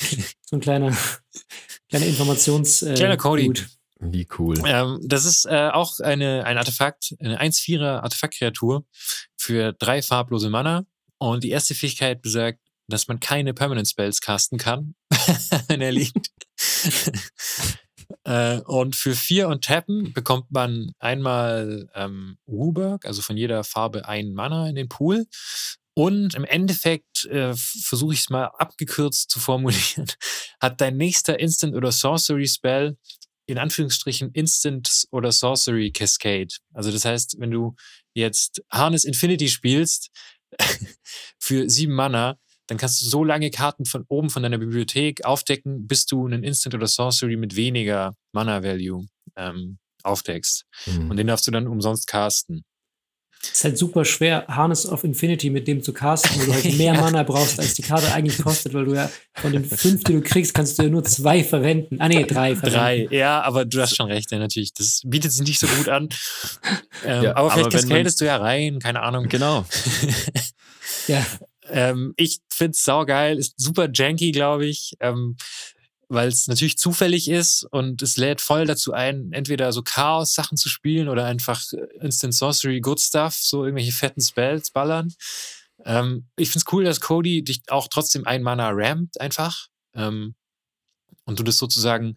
[0.44, 0.96] so ein kleiner,
[1.88, 3.52] kleiner Informations äh, Kleiner Cody.
[4.00, 4.60] Wie cool.
[4.66, 8.84] Ähm, das ist äh, auch eine, ein Artefakt, eine 1-4er Artefaktkreatur
[9.36, 10.84] für drei farblose Mana.
[11.18, 14.96] Und die erste Fähigkeit besagt, dass man keine Permanent Spells casten kann,
[15.68, 16.30] wenn er liegt.
[18.30, 24.06] Äh, und für vier und Tappen bekommt man einmal ähm, Ruberg, also von jeder Farbe
[24.06, 25.26] ein Mana in den Pool.
[25.94, 30.06] Und im Endeffekt äh, versuche ich es mal abgekürzt zu formulieren.
[30.60, 32.96] Hat dein nächster Instant oder Sorcery Spell
[33.46, 36.54] in Anführungsstrichen Instant oder Sorcery Cascade.
[36.72, 37.74] Also das heißt, wenn du
[38.14, 40.10] jetzt Harness Infinity spielst
[41.40, 42.38] für sieben Mana,
[42.70, 46.44] dann kannst du so lange Karten von oben von deiner Bibliothek aufdecken, bis du einen
[46.44, 49.06] Instant oder Sorcery mit weniger Mana Value
[49.36, 50.64] ähm, aufdeckst.
[50.86, 51.10] Mhm.
[51.10, 52.62] Und den darfst du dann umsonst casten.
[53.42, 56.94] ist halt super schwer, Harness of Infinity mit dem zu casten, weil du halt mehr
[56.94, 60.20] Mana brauchst, als die Karte eigentlich kostet, weil du ja von den fünf, die du
[60.20, 61.96] kriegst, kannst du ja nur zwei verwenden.
[62.00, 62.78] Ah, nee, drei verwenden.
[62.78, 64.72] Drei, ja, aber du hast schon recht, ja, natürlich.
[64.74, 66.08] Das bietet sich nicht so gut an.
[67.02, 69.26] Ähm, Ja, aber vielleicht aber du ja rein, keine Ahnung.
[69.28, 69.64] Genau.
[71.06, 71.24] Ja,
[71.70, 75.36] Ähm, ich find's saugeil, ist super janky, glaube ich, ähm,
[76.08, 80.68] weil es natürlich zufällig ist und es lädt voll dazu ein, entweder so Chaos-Sachen zu
[80.68, 85.12] spielen oder einfach äh, Instant Sorcery Good Stuff, so irgendwelche fetten Spells ballern.
[85.84, 90.34] Ähm, ich find's cool, dass Cody dich auch trotzdem ein Mana rampt einfach ähm,
[91.24, 92.16] und du das sozusagen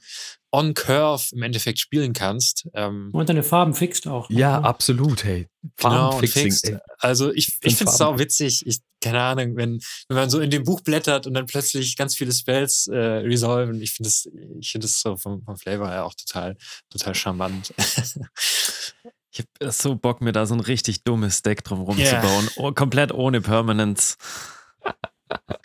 [0.55, 2.67] on Curve im Endeffekt spielen kannst.
[2.75, 4.29] Ähm, und deine Farben fixt auch.
[4.29, 4.65] Ja, Mhm.
[4.65, 5.47] absolut, hey.
[5.77, 6.69] Genau, und Farbenfixing, fixed.
[6.69, 6.77] ey.
[6.99, 7.97] Also ich, ich finde es Farben.
[7.97, 8.63] sau witzig.
[8.67, 12.15] Ich, keine Ahnung, wenn, wenn man so in dem Buch blättert und dann plötzlich ganz
[12.15, 13.81] viele Spells äh, resolven.
[13.81, 14.29] Ich finde das,
[14.59, 16.55] ich finde das so vom, vom Flavor her auch total,
[16.89, 17.73] total charmant.
[19.35, 22.21] Ich habe so Bock, mir da so ein richtig dummes Deck drumherum Ja.
[22.21, 22.47] zu bauen.
[22.55, 24.15] Oh, komplett ohne Permanence.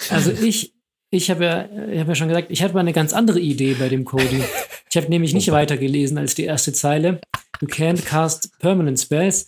[0.08, 0.72] Also ich,
[1.10, 3.74] ich habe ja, ich hab ja schon gesagt, ich hatte mal eine ganz andere Idee
[3.74, 4.42] bei dem Cody.
[4.90, 7.20] Ich habe nämlich nicht weitergelesen als die erste Zeile.
[7.60, 9.46] You can't cast permanent spells.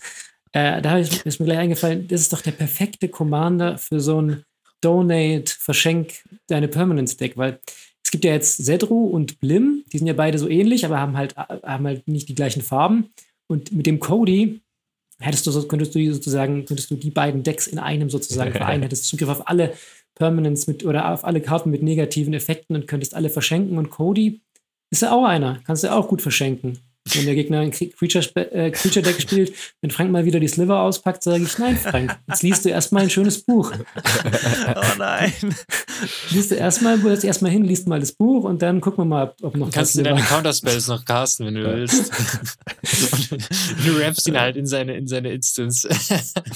[0.52, 4.20] Äh, da ist, ist mir gleich eingefallen, das ist doch der perfekte Commander für so
[4.20, 4.44] ein
[4.80, 7.60] Donate, Verschenk deine Permanence Deck, weil
[8.02, 11.16] es gibt ja jetzt Zedru und Blim, die sind ja beide so ähnlich, aber haben
[11.16, 13.10] halt, haben halt nicht die gleichen Farben.
[13.46, 14.60] Und mit dem Cody
[15.20, 19.04] hättest du könntest du sozusagen, könntest du die beiden Decks in einem sozusagen vereinen, hättest
[19.04, 19.74] Zugriff auf alle
[20.14, 23.78] Permanents mit oder auf alle Karten mit negativen Effekten und könntest alle verschenken.
[23.78, 24.40] Und Cody
[24.90, 26.78] ist ja auch einer, kannst du auch gut verschenken.
[27.14, 30.40] Wenn der Gegner ein Cre- Creature, Spe- äh, Creature Deck spielt, wenn Frank mal wieder
[30.40, 33.72] die Sliver auspackt, sage ich, nein, Frank, jetzt liest du erstmal ein schönes Buch.
[34.76, 35.32] Oh nein.
[36.30, 39.34] Liest du erstmal, setzt erstmal hin, liest mal das Buch und dann gucken wir mal,
[39.42, 42.10] ob- noch Kannst du deine Counterspells noch casten, wenn du willst.
[43.12, 43.30] Und
[43.86, 45.88] du rampst ihn halt in seine, in seine Instance.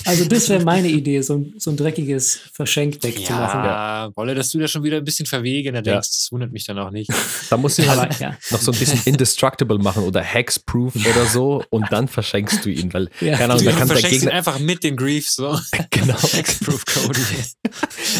[0.06, 3.64] Also das wäre meine Idee, so ein, so ein dreckiges Verschenkdeck zu machen.
[3.64, 5.82] ja, Wolle, dass du da schon wieder ein bisschen verwegener Ja.
[5.94, 7.10] denkst, das wundert mich dann auch nicht.
[7.50, 8.36] Da musst du Aber halt ja.
[8.50, 12.92] noch so ein bisschen indestructible machen oder Hexproof oder so und dann verschenkst du ihn,
[12.92, 13.36] weil, Ja.
[13.36, 14.34] keine Ahnung, Du da kann der verschenkst ihn Gegner.
[14.34, 15.34] einfach mit den Griefs.
[15.36, 15.58] So.
[15.90, 16.14] Genau.
[16.20, 17.20] Hexproof Cody.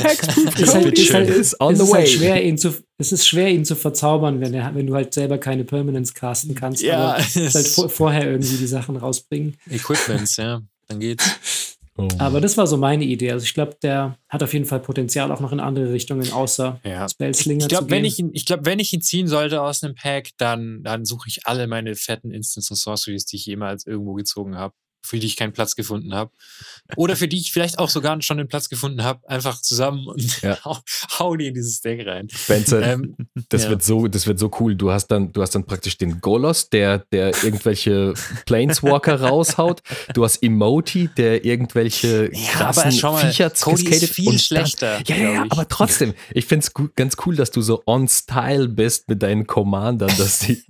[0.03, 1.29] Hexproof ist halt, ist halt,
[1.61, 2.07] on es the ist halt way.
[2.07, 5.39] schwer, ihn zu, es ist schwer, ihn zu verzaubern, wenn, er, wenn du halt selber
[5.39, 6.83] keine Permanents casten kannst.
[6.83, 9.57] Ja, aber es- halt vor, vorher irgendwie die Sachen rausbringen.
[9.71, 10.63] Equipments, ja.
[10.89, 11.25] Dann geht's.
[11.97, 12.09] Oh.
[12.19, 13.31] Aber das war so meine Idee.
[13.31, 16.81] Also ich glaube, der hat auf jeden Fall Potenzial auch noch in andere Richtungen, außer
[16.85, 17.09] Ja.
[17.09, 17.97] Spellslinger Ich zu glaube, gehen.
[17.97, 21.05] wenn ich ihn, ich glaube, wenn ich ihn ziehen sollte aus einem Pack, dann, dann
[21.05, 24.75] suche ich alle meine fetten Instants und Sorceries, die ich jemals irgendwo gezogen habe,
[25.05, 26.31] für die ich keinen Platz gefunden habe.
[26.97, 30.43] Oder für die ich vielleicht auch sogar schon den Platz gefunden habe, einfach zusammen und
[30.43, 30.59] Ja.
[31.19, 32.29] hau, die in dieses Deck rein.
[32.31, 33.17] Spencer, Ähm,
[33.49, 33.71] das ja.
[33.71, 34.75] wird so, das wird so cool.
[34.75, 38.15] Du hast dann, du hast dann praktisch den Golos, der, der irgendwelche
[38.47, 39.83] Planeswalker raushaut.
[40.15, 45.17] Du hast Emoti, der irgendwelche Ja, krassen aber schau mal, Viecher cascadet viel schlechter, Dann,
[45.19, 49.09] ja, ja, aber trotzdem, ich finde es ganz cool, dass du so on Style bist
[49.09, 50.63] mit deinen Commandern, dass die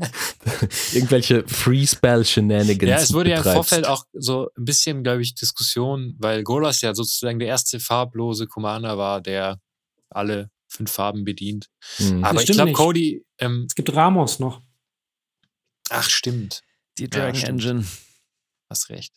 [0.93, 3.69] irgendwelche Free Spell Shenanigans Ja, es wurde ja im betreibst.
[3.71, 8.47] Vorfeld auch so ein bisschen, glaube ich, Diskussion, weil Golas ja sozusagen der erste farblose
[8.47, 9.61] Commander war, der
[10.11, 11.69] alle fünf Farben bedient.
[11.99, 12.25] Mhm.
[12.25, 12.73] Aber ich stimmt glaube.
[12.73, 14.61] Cody, ähm, es gibt Ramos noch.
[15.91, 16.63] ach stimmt,
[16.99, 17.63] Die Ja, Dragon stimmt.
[17.65, 17.87] Engine.
[18.69, 19.15] hast recht.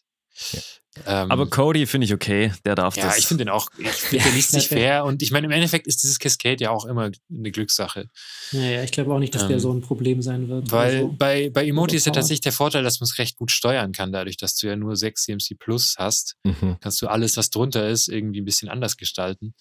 [0.51, 0.59] Ja.
[1.05, 2.51] Ähm, Aber Cody finde ich okay.
[2.65, 3.17] Der darf ja, das.
[3.17, 5.87] ich finde den auch, ich finde, der liest sich fair und ich meine, im Endeffekt
[5.87, 8.09] ist dieses Cascade ja auch immer eine Glückssache.
[8.51, 10.71] Naja, ich glaube auch nicht, dass der Ähm, so ein Problem sein wird.
[10.71, 13.51] Weil Also, bei, bei Emoti ist ja tatsächlich der Vorteil, dass man es recht gut
[13.51, 16.35] steuern kann, dadurch, dass du ja nur 6 CMC Plus hast.
[16.43, 16.77] Mhm.
[16.81, 19.53] kannst du alles, was drunter ist, irgendwie ein bisschen anders gestalten.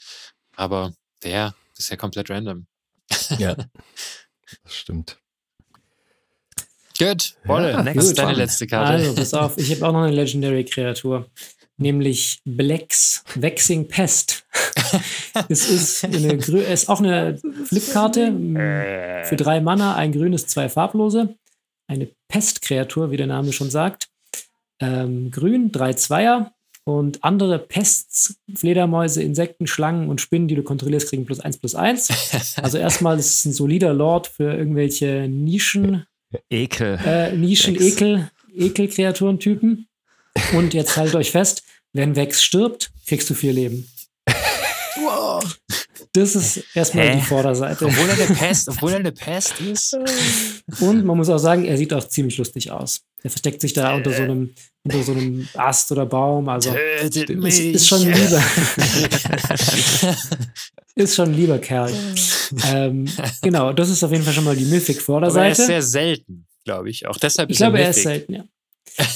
[0.57, 2.67] Aber der das ist ja komplett random.
[3.39, 3.55] Ja,
[4.65, 5.19] das stimmt.
[6.99, 8.03] Gut, Wolle, Ja, was gut.
[8.03, 8.93] ist deine letzte Karte?
[8.93, 11.27] Also, pass auf, ich habe auch noch eine Legendary-Kreatur.
[11.79, 14.47] Nämlich Blacks Vexing Pest.
[15.49, 18.33] es ist, eine, ist auch eine Flipkarte
[19.25, 21.35] für drei Mana, ein grünes, zwei farblose.
[21.87, 24.09] Eine Pestkreatur, wie der Name schon sagt.
[24.81, 26.53] Ähm, grün, drei Zweier.
[26.85, 31.75] Und andere Pests, Fledermäuse, Insekten, Schlangen und Spinnen, die du kontrollierst, kriegen plus eins plus
[31.75, 32.09] eins.
[32.63, 36.07] Also erstmal ist es ein solider Lord für irgendwelche Nischen,
[36.51, 36.99] Ekel.
[37.05, 39.89] äh, Nischen-Ekel, Ekel-Kreaturentypen.
[40.53, 41.63] Und jetzt haltet euch fest,
[41.93, 43.89] wenn Vex stirbt, kriegst du vier Leben.
[46.13, 47.17] Das ist erstmal Hä?
[47.17, 47.85] die Vorderseite.
[47.85, 49.97] Obwohl er eine Pest, obwohl er eine Pest ist.
[50.81, 53.03] Und man muss auch sagen, er sieht auch ziemlich lustig aus.
[53.23, 54.55] Er versteckt sich da unter so einem,
[54.85, 56.49] unter so einem Ast oder Baum.
[56.49, 58.43] Also Tötet ist, ist schon lieber.
[60.97, 61.93] ist schon ein lieber Kerl.
[62.73, 63.07] ähm,
[63.43, 65.63] genau, das ist auf jeden Fall schon mal die Aber er ist Mythic-Vorderseite.
[65.67, 67.07] sehr selten, glaube ich.
[67.07, 68.45] Auch deshalb Ich ist er glaube, er ist selten, ja.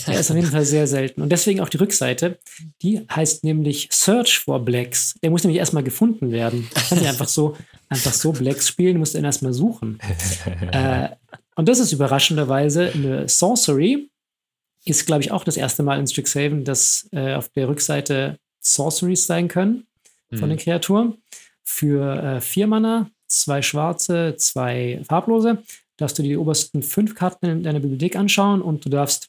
[0.06, 1.22] er ist auf jeden Fall sehr selten.
[1.22, 2.38] Und deswegen auch die Rückseite,
[2.82, 5.14] die heißt nämlich Search for Blacks.
[5.22, 6.66] Der muss nämlich erstmal gefunden werden.
[6.68, 7.56] Du kannst nicht einfach so,
[7.88, 9.98] einfach so Blacks spielen, du musst ihn erstmal suchen.
[10.72, 11.08] äh,
[11.56, 14.08] und das ist überraschenderweise eine Sorcery.
[14.84, 19.26] Ist, glaube ich, auch das erste Mal in Strixhaven, dass äh, auf der Rückseite Sorceries
[19.26, 19.86] sein können
[20.30, 20.48] von Mhm.
[20.50, 21.14] den Kreaturen.
[21.72, 25.62] Für äh, vier Mana, zwei schwarze, zwei farblose,
[25.96, 29.28] darfst du die obersten fünf Karten in deiner Bibliothek anschauen und du darfst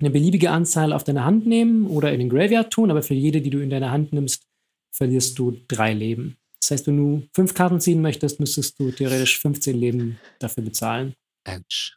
[0.00, 3.40] eine beliebige Anzahl auf deine Hand nehmen oder in den Graveyard tun, aber für jede,
[3.40, 4.42] die du in deine Hand nimmst,
[4.90, 6.36] verlierst du drei Leben.
[6.60, 11.14] Das heißt, wenn du fünf Karten ziehen möchtest, müsstest du theoretisch 15 Leben dafür bezahlen.
[11.48, 11.96] Ouch.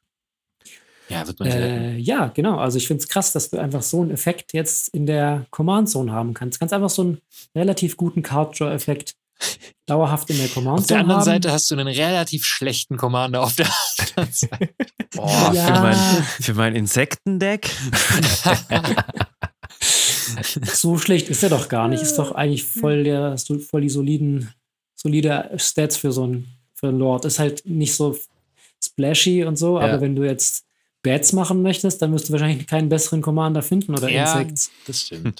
[1.09, 1.47] Ja, wird man.
[1.47, 2.57] Äh, ja, genau.
[2.57, 5.89] Also ich finde es krass, dass du einfach so einen Effekt jetzt in der Command
[5.89, 6.57] Zone haben kannst.
[6.57, 7.21] Du kannst einfach so einen
[7.55, 9.15] relativ guten Card Draw Effekt
[9.85, 11.25] dauerhaft in der Command Auf der anderen haben.
[11.25, 13.67] Seite hast du einen relativ schlechten Commander auf der
[14.15, 14.69] anderen Seite.
[15.15, 15.65] Boah, Ja.
[15.65, 17.69] für, mein, für mein Insektendeck?
[20.73, 22.01] so schlecht ist er doch gar nicht.
[22.01, 23.35] Ist doch eigentlich voll der,
[23.69, 24.51] voll die soliden,
[24.95, 27.25] solide Stats für so einen, für einen Lord.
[27.25, 28.17] Ist halt nicht so
[28.83, 29.85] splashy und so, Ja.
[29.87, 30.63] aber wenn du jetzt
[31.03, 34.71] Bats machen möchtest, dann wirst du wahrscheinlich keinen besseren Commander finden oder ja, Insects.
[34.87, 35.39] das stimmt.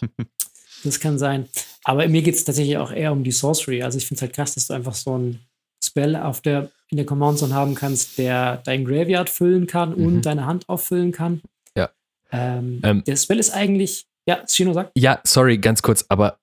[0.83, 1.47] Das kann sein.
[1.87, 3.83] Aber mir geht es tatsächlich auch eher um die Sorcery.
[3.83, 5.39] Also ich finde es halt krass, dass du einfach so einen
[5.83, 10.05] Spell auf der, in der Command Zone haben kannst, der dein Graveyard füllen kann Mhm.
[10.05, 11.41] und deine Hand auffüllen kann.
[11.77, 11.89] Ja.
[12.31, 13.03] Ähm, Ähm.
[13.05, 16.39] der Spell ist eigentlich, ja, Shino sagt, Ja, sorry, ganz kurz, aber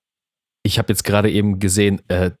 [0.65, 2.31] ich habe jetzt gerade eben gesehen, äh,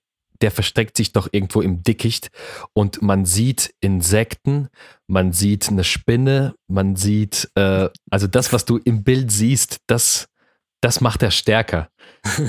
[0.41, 2.29] der versteckt sich doch irgendwo im Dickicht
[2.73, 4.69] und man sieht Insekten,
[5.07, 10.29] man sieht eine Spinne, man sieht, äh, also das, was du im Bild siehst, das,
[10.81, 11.89] das macht er stärker.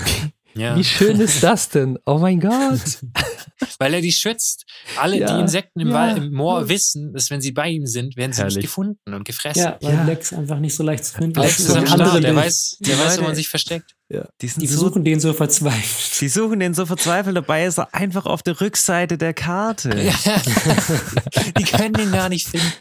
[0.56, 0.76] Ja.
[0.76, 1.98] Wie schön ist das denn?
[2.06, 2.80] Oh mein Gott.
[3.78, 4.64] Weil er die schützt.
[4.96, 6.68] Alle, Ja, die Insekten im, ja, Wald, im Moor ja.
[6.68, 8.56] wissen, dass wenn sie bei ihm sind, werden sie Herrlich.
[8.56, 9.62] nicht gefunden und gefressen.
[9.62, 10.04] ja, weil Ja.
[10.04, 11.68] Lex einfach nicht so leicht zu finden Alex ist.
[11.68, 13.94] ist am Start, der weiß, Die der weiß, wo man sich versteckt.
[14.40, 16.20] Die, sind Die so, versuchen den so verzweifelt.
[16.20, 19.90] die suchen den so verzweifelt, dabei ist er einfach auf der Rückseite der Karte.
[21.58, 22.72] die können den gar nicht finden.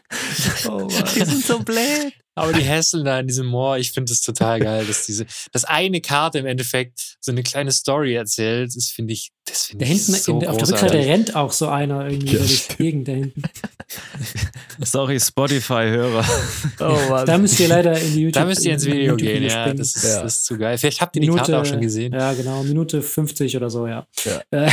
[0.68, 2.14] Oh, Die sind so blöd.
[2.36, 5.66] Aber die hässeln da in diesem Moor, ich finde das total geil, dass diese, dass
[5.66, 9.92] eine Karte im Endeffekt so eine kleine Story erzählt, das finde ich, das finde Da
[9.92, 10.68] ich hinten so in, auf der.
[10.70, 13.44] Rückseite rennt auch so einer irgendwie Ja, durch die Gegend da hinten.
[14.82, 16.26] Sorry, Spotify-Hörer.
[16.80, 17.24] Oh.
[17.26, 19.96] Da müsst ihr leider in die YouTube Da müsst ihr ins Video gehen, ja, das
[19.96, 20.24] ist, Ja.
[20.24, 20.78] das ist zu geil.
[20.78, 22.14] Vielleicht habt ihr die Karte auch schon gesehen.
[22.14, 24.08] Ja, genau, Minute 50 oder so, ja.
[24.26, 24.42] Ja.
[24.52, 24.72] Äh,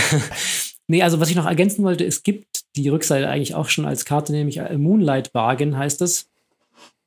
[0.89, 4.05] nee, also was ich noch ergänzen wollte, es gibt die Rückseite eigentlich auch schon als
[4.05, 6.30] Karte, nämlich Moonlight Bargain heißt es.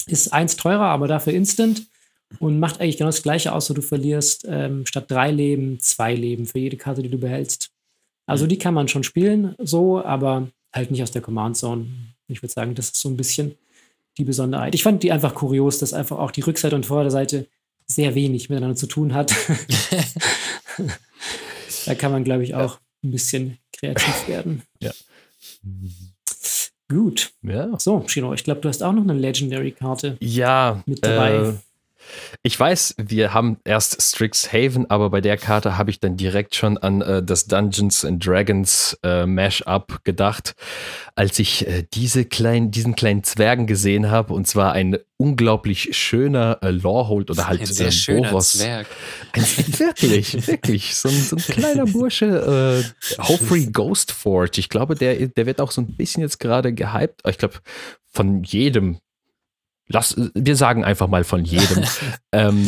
[0.08, 1.88] Ist eins teurer, aber dafür instant
[2.40, 6.46] und macht eigentlich genau das gleiche, außer du verlierst ähm, statt drei Leben zwei Leben
[6.46, 7.70] für jede Karte, die du behältst.
[8.26, 11.88] Also die kann man schon spielen, so, aber halt nicht aus der Command Zone.
[12.28, 13.56] Ich würde sagen, das ist so ein bisschen
[14.18, 14.76] die Besonderheit.
[14.76, 17.48] Ich fand die einfach kurios, dass einfach auch die Rückseite und Vorderseite
[17.86, 19.34] sehr wenig miteinander zu tun hat.
[21.86, 24.64] da kann man, glaube ich, auch ein bisschen kreativ werden.
[24.80, 24.92] Ja.
[26.90, 27.32] Gut.
[27.42, 27.78] Ja.
[27.80, 30.18] So, Shino, ich glaube, du hast auch noch eine Legendary-Karte.
[30.20, 31.36] Ja, Mit dabei.
[31.36, 31.54] Äh,
[32.42, 36.78] ich weiß, wir haben erst Strixhaven, aber bei der Karte habe ich dann direkt schon
[36.78, 40.56] an äh, das Dungeons and Dragons äh, Mashup gedacht,
[41.16, 44.34] als ich äh, diese kleinen, diesen kleinen Zwergen gesehen habe.
[44.34, 48.54] Und zwar ein unglaublich schöner äh, Lorehold oder halt Ein sehr äh, schöner Boros.
[48.54, 48.88] Zwerg.
[49.32, 49.42] Ein,
[49.80, 50.96] wirklich, wirklich.
[50.96, 52.84] So ein, so ein kleiner Bursche.
[53.10, 54.60] Äh, Hofrey Ghost Forge.
[54.60, 57.22] Ich glaube, der, der wird auch so ein bisschen jetzt gerade gehypt.
[57.28, 57.56] Ich glaube,
[58.12, 58.98] von jedem.
[59.88, 61.84] Lass, wir sagen einfach mal von jedem.
[62.32, 62.68] ähm,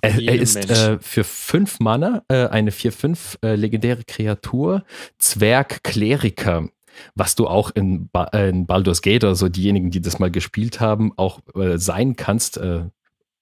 [0.00, 4.84] er, er ist äh, für fünf Mana äh, eine 4-5 äh, legendäre Kreatur,
[5.18, 6.68] Zwerg-Kleriker.
[7.14, 10.30] Was du auch in, ba äh, in Baldur's Gate oder so, diejenigen, die das mal
[10.30, 12.84] gespielt haben, auch äh, sein kannst, äh,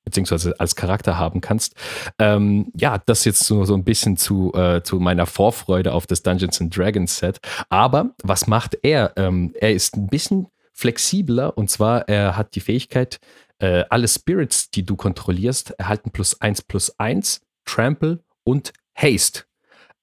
[0.05, 1.75] beziehungsweise als Charakter haben kannst.
[2.19, 6.23] Ähm, ja, das jetzt so, so ein bisschen zu, äh, zu meiner Vorfreude auf das
[6.23, 7.41] Dungeons and Dragons Set.
[7.69, 9.13] Aber was macht er?
[9.17, 10.49] Ähm, er ist ein bisschen
[10.83, 13.21] flexibler und zwar er hat die Fähigkeit,
[13.61, 19.45] äh, alle Spirits, die du kontrollierst, erhalten plus eins plus eins, Trample und Haste.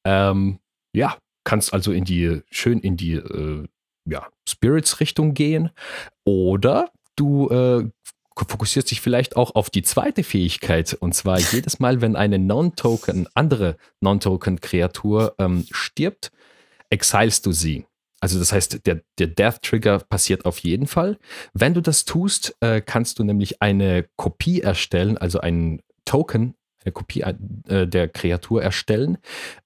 [0.06, 0.60] Ähm,
[0.94, 3.68] ja, kannst also in die, schön in die äh,
[4.06, 5.72] ja, Spirits-Richtung gehen.
[6.24, 7.90] Oder du äh,
[8.38, 10.94] fokussierst dich vielleicht auch auf die zweite Fähigkeit.
[10.94, 16.32] Und zwar jedes Mal, wenn eine Non-Token, andere Non-Token-Kreatur ähm, stirbt,
[16.90, 17.86] exilst du sie.
[18.20, 21.18] Also das heißt, der, der Death-Trigger passiert auf jeden Fall.
[21.54, 26.92] Wenn du das tust, äh, kannst du nämlich eine Kopie erstellen, also einen Token, eine
[26.92, 29.18] Kopie äh, der Kreatur erstellen,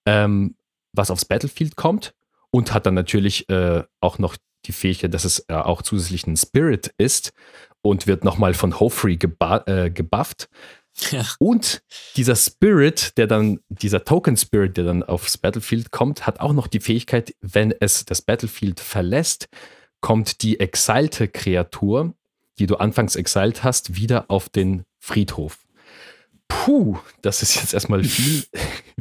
[0.05, 0.55] ähm,
[0.93, 2.13] was aufs Battlefield kommt
[2.51, 6.37] und hat dann natürlich äh, auch noch die Fähigkeit, dass es äh, auch zusätzlich ein
[6.37, 7.33] Spirit ist
[7.81, 10.49] und wird nochmal von Hofree geba äh, gebufft.
[11.11, 11.25] Ja.
[11.39, 11.81] Und
[12.15, 16.67] dieser Spirit, der dann, dieser Token Spirit, der dann aufs Battlefield kommt, hat auch noch
[16.67, 19.49] die Fähigkeit, wenn es das Battlefield verlässt,
[20.01, 22.13] kommt die exilte Kreatur,
[22.59, 25.59] die du anfangs exiled hast, wieder auf den Friedhof.
[26.47, 28.43] Puh, das ist jetzt erstmal viel,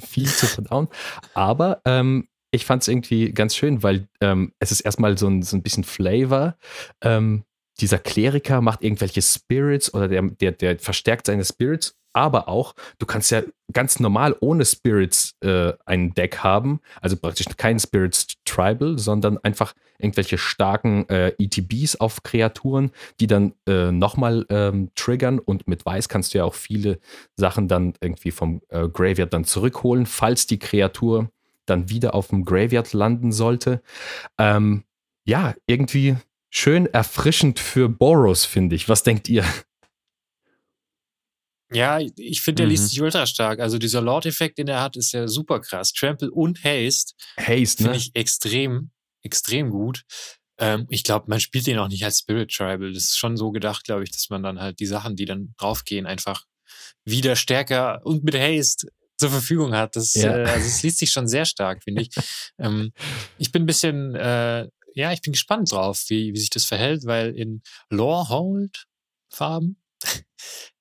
[0.01, 0.89] viel zu verdauen.
[1.35, 5.43] Aber ähm, ich fand es irgendwie ganz schön, weil ähm, es ist erstmal so ein,
[5.43, 6.57] so ein bisschen Flavor.
[7.03, 7.45] Ähm,
[7.81, 13.07] dieser Kleriker macht irgendwelche Spirits oder der, der, der verstärkt seine Spirits, aber auch, du
[13.07, 13.43] kannst ja
[13.73, 19.75] ganz normal ohne Spirits äh, ein Deck haben, also praktisch kein Spirits Tribal, sondern einfach
[19.99, 26.09] irgendwelche starken äh, ETBs auf Kreaturen, die dann äh, nochmal ähm, triggern und mit Weiß
[26.09, 26.99] kannst du ja auch viele
[27.37, 31.31] Sachen dann irgendwie vom äh, Graveyard dann zurückholen, falls die Kreatur
[31.67, 33.81] dann wieder auf dem Graveyard landen sollte.
[34.39, 34.83] Ähm,
[35.25, 36.17] ja, irgendwie
[36.55, 38.89] schön erfrischend für Boros, finde ich.
[38.89, 39.45] Was denkt ihr?
[41.73, 42.89] Ja, ich finde, der liest Mhm.
[42.89, 43.59] sich ultra stark.
[43.61, 45.93] Also dieser Lord-Effekt, den er hat, ist ja super krass.
[45.93, 47.97] Trample und Haste Haste, finde ne?
[47.97, 48.91] ich extrem,
[49.23, 50.03] extrem gut.
[50.59, 52.93] Ähm, ich glaube, man spielt den auch nicht als Spirit Tribal.
[52.93, 55.55] Das ist schon so gedacht, glaube ich, dass man dann halt die Sachen, die dann
[55.57, 56.45] draufgehen, einfach
[57.07, 59.97] wieder stärker und mit Haste zur Verfügung hat.
[59.97, 60.37] Das, Ja.
[60.37, 62.11] äh, also es liest sich schon sehr stark, finde ich.
[62.59, 62.93] ähm,
[63.39, 67.05] ich bin ein bisschen, äh, ja, ich bin gespannt drauf, wie, wie sich das verhält,
[67.07, 69.77] weil in Lorehold-Farben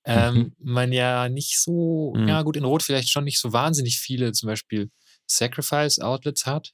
[0.04, 2.28] ähm, man ja nicht so, Mhm.
[2.28, 4.90] ja gut, in Rot vielleicht schon nicht so wahnsinnig viele zum Beispiel
[5.26, 6.72] Sacrifice-Outlets hat.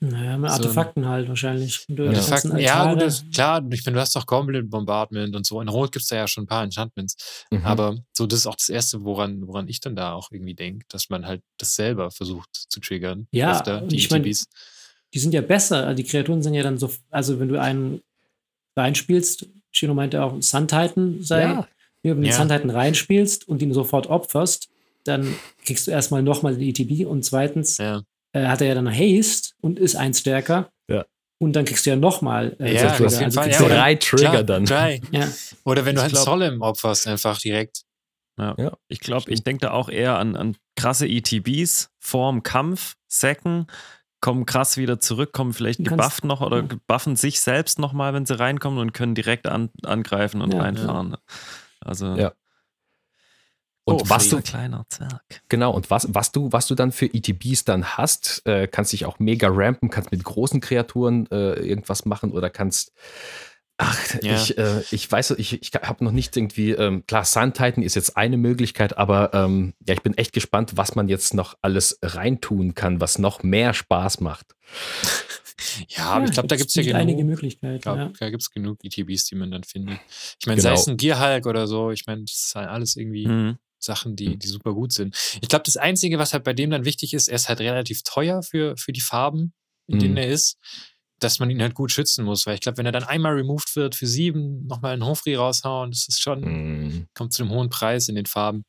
[0.00, 1.84] Naja, mit So Artefakten halt wahrscheinlich.
[1.86, 5.60] Die Artefakten, ja, gut, klar, ich meine, du hast doch Goblin Bombardment und so.
[5.60, 7.44] In Rot gibt's da ja schon ein paar Enchantments.
[7.52, 7.64] Mhm.
[7.64, 10.84] Aber so, das ist auch das Erste, woran, woran ich dann da auch irgendwie denke,
[10.88, 13.28] dass man halt das selber versucht zu triggern.
[13.30, 14.46] Ja, öfter, die ich mein, ETBs.
[15.14, 15.94] Die sind ja besser.
[15.94, 18.00] Die Kreaturen sind ja dann so, also wenn du einen
[18.76, 21.68] reinspielst, Shino meinte auch, Sun Titan sei, Ja.
[22.02, 22.36] wenn du den Ja.
[22.36, 24.68] Sun Titan reinspielst und ihn sofort opferst,
[25.04, 25.34] dann
[25.64, 28.02] kriegst du erstmal nochmal den ETB und zweitens Ja.
[28.32, 30.70] äh, hat er ja dann Haste und ist ein stärker.
[30.88, 31.04] Ja.
[31.38, 34.30] Und dann kriegst du ja nochmal äh, Ja, jeden Also ja, du oder- Drei Trigger
[34.30, 34.64] Klar, dann.
[34.64, 35.00] Drei.
[35.10, 35.28] ja.
[35.64, 37.82] Oder wenn du Ich halt glaub- Solemn opferst, einfach direkt.
[38.38, 38.54] Ja.
[38.58, 43.66] Ja, Ich glaube, ich denke da auch eher an, an krasse ETBs vorm Kampf, Sacken,
[44.22, 46.68] kommen krass wieder zurück, kommen vielleicht gebufft noch oder ja.
[46.86, 50.62] buffen sich selbst nochmal, wenn sie reinkommen und können direkt an, angreifen und Ja.
[50.62, 51.16] reinfahren.
[51.80, 52.32] Also Ja.
[53.84, 55.42] Und Oh, was du, ein kleiner Zwerg.
[55.48, 59.06] genau, und was, was du, was du dann für ETBs dann hast, äh, kannst dich
[59.06, 62.92] auch mega rampen, kannst mit großen Kreaturen äh, irgendwas machen oder kannst.
[63.78, 64.34] Ach, Ja.
[64.36, 67.94] ich, äh, ich weiß, ich, ich habe noch nicht irgendwie, ähm, klar, Sun Titan ist
[67.96, 71.98] jetzt eine Möglichkeit, aber ähm, ja, ich bin echt gespannt, was man jetzt noch alles
[72.02, 74.54] reintun kann, was noch mehr Spaß macht.
[75.88, 76.96] Ja, aber ich glaube, da gibt's ja genug.
[77.00, 77.76] einige Möglichkeiten.
[77.76, 78.12] Ich glaube, ja.
[78.18, 79.98] da gibt's genug ETBs, die man dann findet.
[80.40, 80.74] Ich meine, Genau.
[80.74, 83.58] sei es ein Gearhulk oder so, ich meine, das ist halt alles irgendwie Mhm.
[83.78, 85.14] Sachen, die, die super gut sind.
[85.40, 88.02] Ich glaube, das Einzige, was halt bei dem dann wichtig ist, er ist halt relativ
[88.02, 89.52] teuer für, für die Farben,
[89.86, 90.18] in denen Mhm.
[90.18, 90.56] er ist,
[91.22, 92.46] dass man ihn halt gut schützen muss.
[92.46, 95.90] Weil ich glaube, wenn er dann einmal removed wird für sieben, nochmal einen Hofri raushauen,
[95.90, 98.64] das ist schon, Mm, kommt zu einem hohen Preis in den Farben.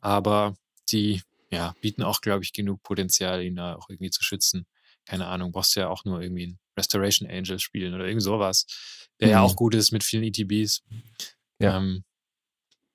[0.00, 0.54] Aber
[0.90, 4.66] die, ja, bieten auch, glaube ich, genug Potenzial, ihn da auch irgendwie zu schützen.
[5.06, 8.66] Keine Ahnung, brauchst du ja auch nur irgendwie einen Restoration Angel spielen oder irgend sowas,
[9.20, 9.44] der ja Mhm.
[9.46, 10.82] auch gut ist mit vielen ETBs.
[11.58, 11.76] Ja.
[11.78, 12.04] Ähm,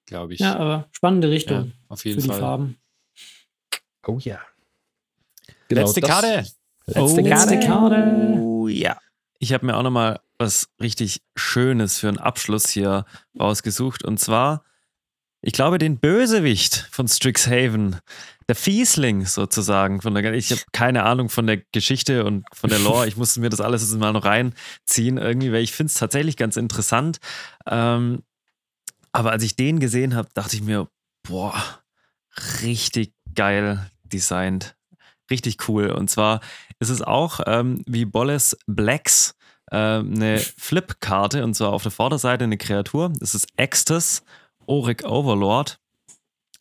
[0.06, 0.39] glaube ich.
[0.39, 2.39] ja, aber spannende Ja, Richtung auf für jeden die Fall.
[2.39, 2.78] Farben.
[4.08, 4.39] Oh ja.
[5.70, 6.45] Letzte das- Karte.
[6.88, 7.30] Letzte Oh.
[7.30, 7.56] Karte.
[7.56, 8.14] Letzte Karte.
[8.40, 8.98] Oh ja.
[9.40, 13.06] Ich habe mir auch nochmal was richtig Schönes für einen Abschluss hier
[13.40, 14.04] rausgesucht.
[14.04, 14.64] Und zwar,
[15.42, 17.98] ich glaube, den Bösewicht von Strixhaven.
[18.48, 20.02] Der Fiesling sozusagen.
[20.02, 23.08] Von der, ich habe keine Ahnung von der Geschichte und von der Lore.
[23.08, 26.38] Ich musste mir das alles jetzt mal noch reinziehen irgendwie, weil ich finde es tatsächlich
[26.38, 27.18] ganz interessant.
[27.66, 28.24] Ähm,
[29.12, 30.88] aber als ich den gesehen habe, dachte ich mir,
[31.24, 31.56] boah,
[32.62, 34.74] richtig geil designt.
[35.30, 35.91] Richtig cool.
[35.91, 36.39] Und zwar
[36.80, 39.36] ist es auch ähm, wie Bolles Blacks
[39.71, 43.11] ähm, eine Flip-Karte und zwar auf der Vorderseite eine Kreatur.
[43.19, 44.23] Das ist Extus,
[44.67, 45.80] Auric Overlord.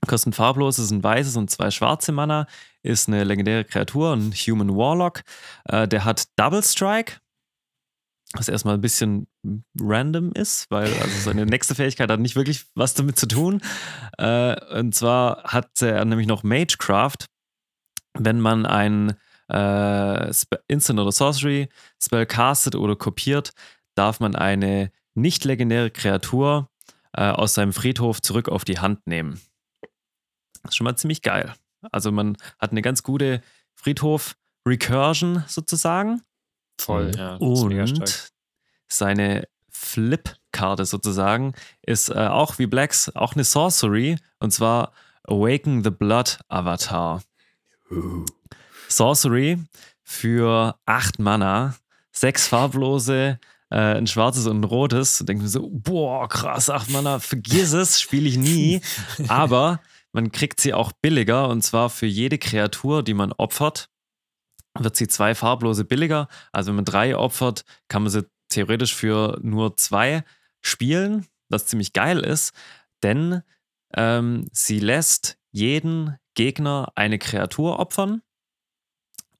[0.06, 2.46] Kostet farblos, ist ein weißes und zwei schwarze Mana,
[2.82, 5.22] ist eine legendäre Kreatur, ein Human Warlock.
[5.64, 7.20] Äh, der hat Double Strike,
[8.34, 9.26] was erstmal ein bisschen
[9.80, 13.62] random ist, weil also seine nächste Fähigkeit hat nicht wirklich was damit zu tun.
[14.18, 17.26] Äh, und zwar hat er nämlich noch Magecraft.
[18.16, 19.14] Wenn man ein
[19.48, 20.32] äh,
[20.68, 21.68] Instant oder Sorcery
[22.02, 23.52] Spell castet oder kopiert,
[23.94, 26.68] darf man eine nicht legendäre Kreatur
[27.12, 29.40] äh, aus seinem Friedhof zurück auf die Hand nehmen.
[30.62, 31.54] Das ist schon mal ziemlich geil.
[31.92, 33.42] Also man hat eine ganz gute
[33.74, 36.22] Friedhof-Recursion sozusagen.
[36.80, 37.38] Voll, ja.
[37.38, 38.00] Das ist mega stark.
[38.00, 38.32] Und
[38.88, 41.52] seine Flip-Karte sozusagen
[41.82, 44.92] ist äh, auch wie Blacks auch eine Sorcery und zwar
[45.24, 47.22] Awaken the Blood Avatar.
[48.88, 49.58] Sorcery
[50.02, 51.74] für 8 Mana,
[52.12, 53.38] sechs farblose,
[53.70, 55.18] äh, ein schwarzes und ein rotes.
[55.18, 58.80] Denkt mir so, boah, krass, 8 Mana, vergiss es, spiele ich nie.
[59.28, 59.80] Aber
[60.12, 63.88] man kriegt sie auch billiger und zwar für jede Kreatur, die man opfert,
[64.78, 66.28] wird sie zwei farblose billiger.
[66.52, 70.24] Also wenn man drei opfert, kann man sie theoretisch für nur zwei
[70.60, 72.52] spielen, was ziemlich geil ist,
[73.02, 73.42] denn
[73.94, 78.22] ähm, sie lässt jeden Gegner eine Kreatur opfern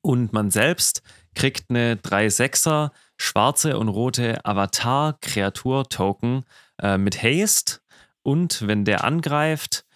[0.00, 1.02] und man selbst
[1.34, 6.44] kriegt eine 3-6er schwarze und rote Avatar-Kreatur-Token
[6.80, 7.80] äh, mit Haste
[8.22, 9.86] und wenn der angreift,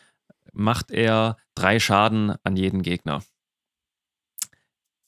[0.53, 3.23] macht er drei Schaden an jeden Gegner.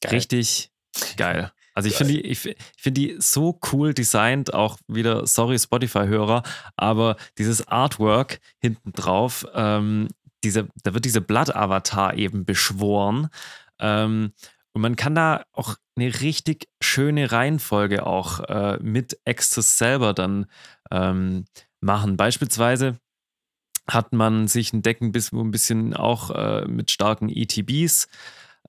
[0.01, 0.13] Geil.
[0.13, 0.71] Richtig
[1.17, 1.51] geil.
[1.73, 6.43] Also ich finde die, ich, find die so cool designt, auch wieder, sorry Spotify-Hörer,
[6.75, 10.09] aber dieses Artwork hinten drauf, ähm,
[10.43, 13.29] diese, da wird diese Blood-Avatar eben beschworen.
[13.79, 14.33] Ähm,
[14.73, 20.45] und man kann da auch eine richtig schöne Reihenfolge auch äh, mit Access selber dann
[20.91, 21.45] ähm,
[21.81, 22.17] machen.
[22.17, 22.97] Beispielsweise
[23.89, 28.07] hat man sich ein Deck ein bisschen auch äh, mit starken ETBs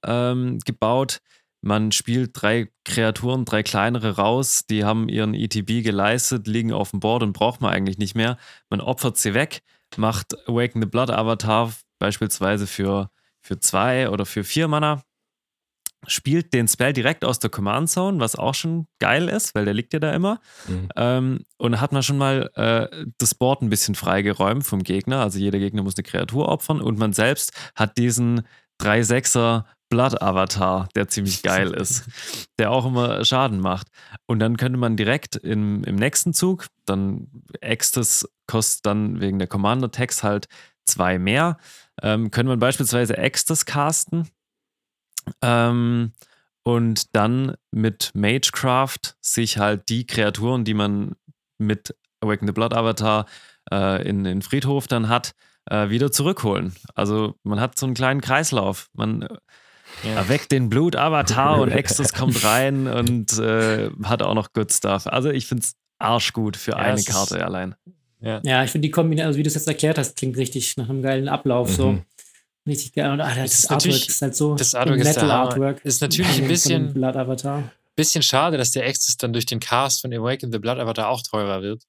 [0.04, 1.20] ähm, gebaut.
[1.64, 6.98] Man spielt drei Kreaturen, drei kleinere raus, die haben ihren ETB geleistet, liegen auf dem
[6.98, 8.36] Board und braucht man eigentlich nicht mehr.
[8.68, 9.62] Man opfert sie weg,
[9.98, 15.02] macht Awaken the Blood Avatar beispielsweise für, für zwei oder für vier Mana,
[16.06, 19.74] spielt den Spell direkt aus der Command Zone, was auch schon geil ist, weil der
[19.74, 20.40] liegt ja da immer.
[20.66, 20.88] Mhm.
[20.96, 25.20] Ähm, und hat man schon mal äh, das Board ein bisschen freigeräumt vom Gegner.
[25.20, 28.42] Also jeder Gegner muss eine Kreatur opfern und man selbst hat diesen
[28.80, 32.04] 3-6er Blood-Avatar, der ziemlich geil ist,
[32.58, 33.88] der auch immer Schaden macht.
[34.26, 37.28] Und dann könnte man direkt im, im nächsten Zug, dann
[37.60, 40.46] Extes kostet dann wegen der Commander-Tags halt
[40.86, 41.58] zwei mehr,
[42.02, 44.28] ähm, können man beispielsweise Extes casten
[45.42, 46.12] ähm,
[46.64, 51.16] und dann mit Magecraft sich halt die Kreaturen, die man
[51.58, 53.26] mit Awaken the Blood Avatar
[53.70, 55.32] äh, in den Friedhof dann hat,
[55.66, 56.74] äh, wieder zurückholen.
[56.94, 58.88] Also man hat so einen kleinen Kreislauf.
[58.94, 59.28] Man
[60.04, 65.06] äh, erweckt den Blut-Avatar und Extus kommt rein und äh, hat auch noch Good Stuff.
[65.06, 67.74] Also ich finde es arschgut für Ja, eine Karte allein.
[68.20, 68.40] Ja.
[68.44, 70.88] Ja, ich finde die Kombination, also wie du es jetzt erklärt hast, klingt richtig nach
[70.88, 71.70] einem geilen Ablauf.
[71.70, 71.74] Mhm.
[71.74, 71.98] So.
[72.66, 73.10] Richtig geil.
[73.10, 75.04] Und ah, das, ist Artwork natürlich- ist halt so das Artwork ist.
[75.06, 75.84] Metal-Artwork.
[75.84, 77.64] Ist natürlich ein bisschen- Blood Avatar.
[77.96, 81.22] Bisschen schade, dass der Access dann durch den Cast von Awaken the Blood Avatar auch
[81.22, 81.82] teurer wird.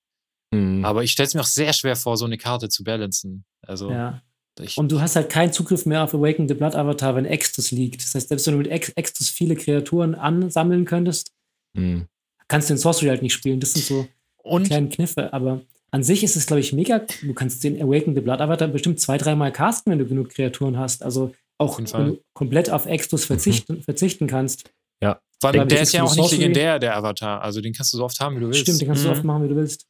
[0.51, 0.84] Mhm.
[0.84, 3.45] Aber ich stelle es mir auch sehr schwer vor, so eine Karte zu balancen.
[3.62, 4.22] Also, Ja.
[4.62, 7.72] Ich, Und du hast halt keinen Zugriff mehr auf Awaken the Blood Avatar, wenn Extus
[7.72, 8.01] liegt.
[8.04, 11.32] Das heißt, selbst wenn du mit Ex Extus viele Kreaturen ansammeln könntest,
[11.76, 12.06] Mhm.
[12.47, 13.60] kannst du den Sorcery halt nicht spielen.
[13.60, 14.08] Das sind so
[14.43, 15.34] und kleine Kniffe.
[15.34, 16.99] Aber an sich ist es, glaube ich, mega.
[17.22, 20.78] Du kannst den Awaken the Blood Avatar bestimmt zwei, dreimal casten, wenn du genug Kreaturen
[20.78, 21.01] hast.
[21.04, 24.70] Also auch wenn du komplett auf Extus verzichten, verzichten kannst.
[25.41, 27.41] Vor allem, der ist ja auch nicht legendär, der Avatar.
[27.41, 28.62] Also den kannst du so oft haben, wie du willst.
[28.62, 29.18] Stimmt, den kannst du so Mhm.
[29.18, 29.86] oft machen, wie du willst.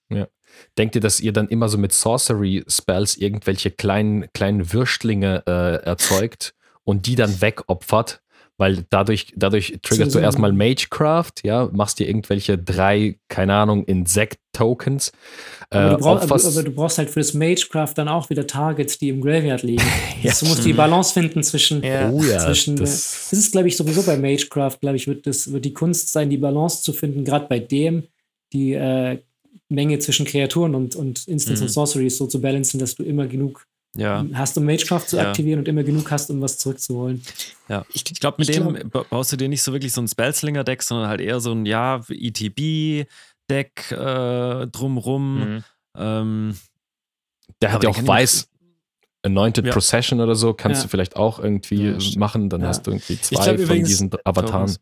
[0.77, 6.53] Denkt ihr, dass ihr dann immer so mit Sorcery-Spells irgendwelche kleinen, kleinen Würstlinge äh, erzeugt
[6.83, 8.21] und die dann wegopfert?
[8.57, 13.83] Weil dadurch, dadurch triggerst So- du erstmal Magecraft, ja, machst dir irgendwelche drei, keine Ahnung,
[13.85, 15.11] Insekt-Tokens.
[15.71, 18.45] Aber, äh, du brauch, aber, aber du brauchst halt für das Magecraft dann auch wieder
[18.45, 19.81] Targets, die im Graveyard liegen.
[20.23, 22.09] Ja, Also du musst die Balance finden zwischen, Ja.
[22.11, 25.51] oh ja, zwischen das, Das ist, glaube ich, sowieso bei Magecraft, glaube ich, wird, das,
[25.51, 28.03] wird die Kunst sein, die Balance zu finden, gerade bei dem,
[28.53, 29.17] die äh,
[29.69, 31.65] Menge zwischen Kreaturen und, und Instants Mhm.
[31.67, 33.65] und Sorceries so zu balancen, dass du immer genug
[33.95, 34.25] Ja.
[34.33, 35.29] hast, um Magecraft zu Ja.
[35.29, 37.21] aktivieren und immer genug hast, um was zurückzuholen.
[37.69, 40.01] Ja, ich, ich glaube, mit ich dem ba- baust du dir nicht so wirklich so
[40.01, 45.39] ein Spellslinger-Deck, sondern halt eher so ein, ja, ETB-Deck äh, drumrum.
[45.57, 45.63] Mhm.
[45.97, 46.57] Ähm,
[47.61, 48.49] der hat ja auch weiß.
[49.25, 49.71] Anointed Ja.
[49.71, 50.83] Procession oder so kannst Ja.
[50.83, 52.49] du vielleicht auch irgendwie Ja, machen.
[52.49, 52.67] Dann Ja.
[52.67, 54.75] hast du irgendwie zwei glaub von übrigens- diesen Avataren.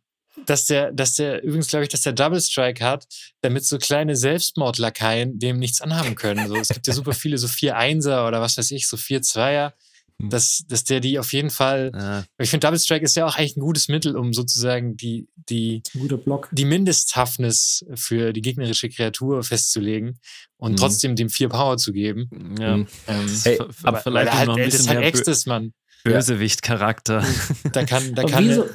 [0.45, 3.05] Dass der, dass der, übrigens glaube ich, dass der Double Strike hat,
[3.41, 6.47] damit so kleine Selbstmordlakaien dem nichts anhaben können.
[6.47, 9.21] So, es gibt ja super viele, so vier Einser oder was weiß ich, so vier
[9.21, 9.73] Zweier,
[10.21, 10.29] Hm.
[10.29, 11.91] dass, dass der die auf jeden Fall.
[12.37, 15.27] äh, Ich finde, Double Strike ist ja auch eigentlich ein gutes Mittel, um sozusagen die,
[15.49, 16.49] die, Ein guter Block.
[16.51, 20.19] die Mindest-Toughness für die gegnerische Kreatur festzulegen
[20.57, 20.77] und Mhm.
[20.77, 22.29] trotzdem dem vier Power zu geben.
[22.59, 22.77] ja.
[22.77, 22.87] Mhm.
[23.07, 25.73] Ähm, Hey, aber- vielleicht halt, noch ein das ist bisschen halt Extes, Mann.
[26.03, 27.23] Bösewicht-Charakter.
[27.71, 28.65] Da kann, da Aber kann wieso,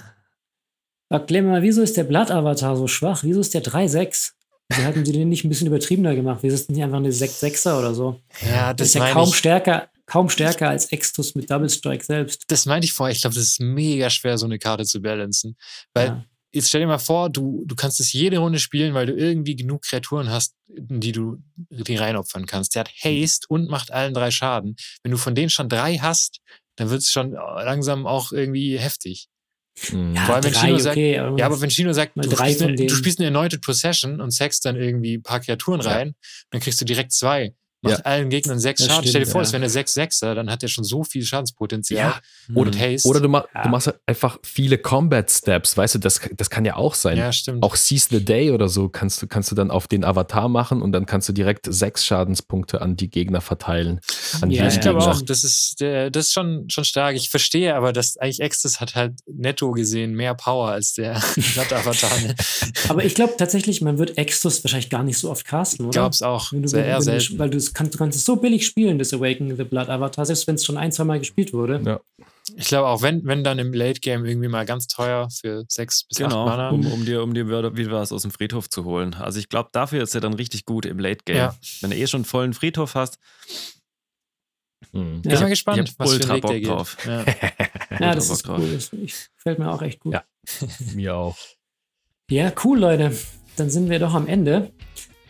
[1.08, 3.22] erklär mir mal, wieso ist der Blood-Avatar so schwach?
[3.24, 4.32] Wieso ist der 3-6?
[4.74, 6.40] Wie hatten sie den nicht ein bisschen übertriebener gemacht?
[6.42, 8.20] Wieso ist denn nicht einfach eine 6-6er oder so?
[8.44, 9.36] ja, Das das ist ja kaum ich.
[9.36, 12.42] stärker, kaum stärker als Extus mit Double Strike selbst.
[12.48, 13.14] Das meinte ich vorher.
[13.14, 15.56] Ich glaube, das ist mega schwer, so eine Karte zu balancen.
[15.94, 16.24] Weil Ja.
[16.52, 19.54] jetzt stell dir mal vor, du, du kannst es jede Runde spielen, weil du irgendwie
[19.54, 21.36] genug Kreaturen hast, in die du
[21.70, 22.74] die reinopfern kannst.
[22.74, 24.74] Der hat Haste und macht allen drei Schaden.
[25.04, 26.40] Wenn du von denen schon drei hast,
[26.74, 29.28] dann wird es schon langsam auch irgendwie heftig.
[29.92, 32.22] Ja, Vor allem, wenn drei, Chino sagt, okay, aber Ja, aber wenn Chino sagt, du
[32.36, 35.90] spielst, eine, du spielst eine Anointed Possession und sackst dann irgendwie ein paar Kreaturen Ja.
[35.92, 36.14] rein,
[36.50, 37.54] dann kriegst du direkt zwei.
[37.82, 38.04] Macht Ja.
[38.04, 39.06] allen Gegnern sechs Das Schaden.
[39.08, 39.46] Stell dir stimmt, vor, ja.
[39.46, 42.14] es wäre eine 6-6er, dann hat er schon so viel Schadenspotenzial.
[42.48, 42.54] Ja.
[42.54, 42.80] Oder Mhm.
[42.80, 43.08] Haste.
[43.08, 43.62] Oder du, ma Ja.
[43.64, 47.16] du machst halt einfach viele Combat Steps, weißt du, das, das kann ja auch sein.
[47.18, 47.62] ja, stimmt.
[47.62, 50.80] Auch Seize the Day oder so kannst du, kannst du dann auf den Avatar machen
[50.82, 54.00] und dann kannst du direkt sechs Schadenspunkte an die Gegner verteilen.
[54.40, 57.14] An Ja, ich glaube auch, das ist, der, das ist schon, schon stark.
[57.14, 61.20] Ich verstehe aber, dass eigentlich Extus hat halt netto gesehen mehr Power als der
[61.54, 62.10] Blatt-Avatar.
[62.88, 66.00] Aber ich glaube tatsächlich, man wird Extus wahrscheinlich gar nicht so oft casten, Ich oder?
[66.00, 66.52] glaube es auch.
[66.52, 67.38] Wenn du, Sehr wenn du, selten.
[67.38, 70.24] weil du, es kannst, du kannst es so billig spielen, das Awaken the Blood Avatar,
[70.26, 71.80] selbst wenn es schon ein, zwei Mal gespielt wurde.
[71.84, 72.00] Ja.
[72.56, 76.20] Ich glaube auch, wenn, wenn dann im Late-Game irgendwie mal ganz teuer für sechs bis
[76.20, 76.70] acht Genau, Mana.
[76.70, 79.14] um, um dir, um dir wieder was aus dem Friedhof zu holen.
[79.14, 81.36] Also ich glaube, dafür ist er dann richtig gut im Late Game.
[81.36, 81.56] Ja.
[81.80, 83.18] Wenn du eh schon einen vollen Friedhof hast,
[84.92, 85.22] Mhm.
[85.22, 86.68] Bin ich mal ich gespannt, hab was für ultra der Bock geht.
[86.68, 86.96] drauf.
[87.06, 87.24] Ja.
[87.98, 88.72] Ja, das ist cool.
[88.74, 90.12] Das ich, gefällt mir auch echt gut.
[90.12, 90.24] Ja.
[90.94, 91.36] Mir auch.
[92.30, 93.16] Ja, cool, Leute.
[93.56, 94.70] Dann sind wir doch am Ende.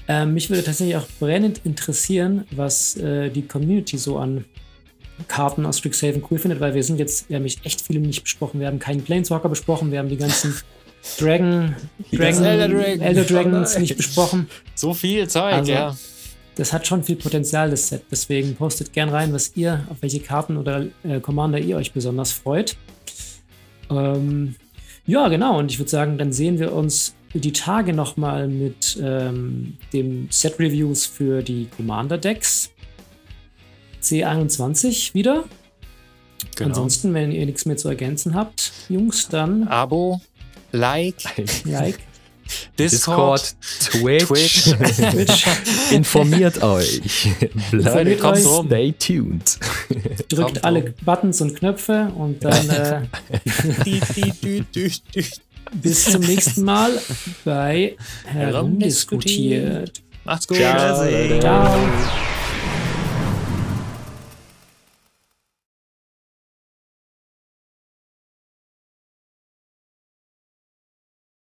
[0.09, 4.45] Ähm, mich würde tatsächlich auch brennend interessieren, was äh, die Community so an
[5.29, 8.61] Karten aus Strixhaven cool findet, weil wir sind jetzt, wir haben echt viele nicht besprochen.
[8.61, 10.55] Wir haben keinen Planeswalker besprochen, wir haben die ganzen
[11.19, 11.75] Dragon,
[12.11, 13.03] Die Dragon Elder Dragons.
[13.03, 14.49] Elder Dragons nicht besprochen.
[14.75, 15.97] So viel Zeug, Also, ja.
[16.57, 18.05] Das hat schon viel Potenzial, das Set.
[18.11, 22.33] Deswegen postet gern rein, was ihr, auf welche Karten oder äh, Commander ihr euch besonders
[22.33, 22.77] freut.
[23.91, 24.55] Ähm,
[25.07, 25.59] ja, genau.
[25.59, 31.07] Und ich würde sagen, dann sehen wir uns die Tage nochmal mit ähm, dem Set-Reviews
[31.07, 32.71] für die Commander-Decks.
[34.03, 35.45] C21 wieder.
[36.55, 36.69] Genau.
[36.71, 40.21] Ansonsten, wenn ihr nichts mehr zu ergänzen habt, Jungs, dann Abo,
[40.73, 41.17] Like,
[41.65, 41.99] Like,
[42.79, 43.57] Discord,
[43.93, 44.65] Discord, Twitch.
[44.65, 45.47] Twitch,
[45.91, 47.01] Informiert euch.
[47.71, 48.67] Bleibt Informiert euch.
[48.67, 49.59] stay tuned.
[50.29, 50.95] drückt Kommt alle drauf.
[51.05, 53.03] Buttons und Knöpfe und dann äh,
[55.73, 56.93] Bis zum nächsten Mal
[57.45, 60.03] bei Herumdiskutiert.
[60.25, 60.59] Macht's gut.
[60.59, 61.41] Ciao.
[61.41, 62.36] Ciao.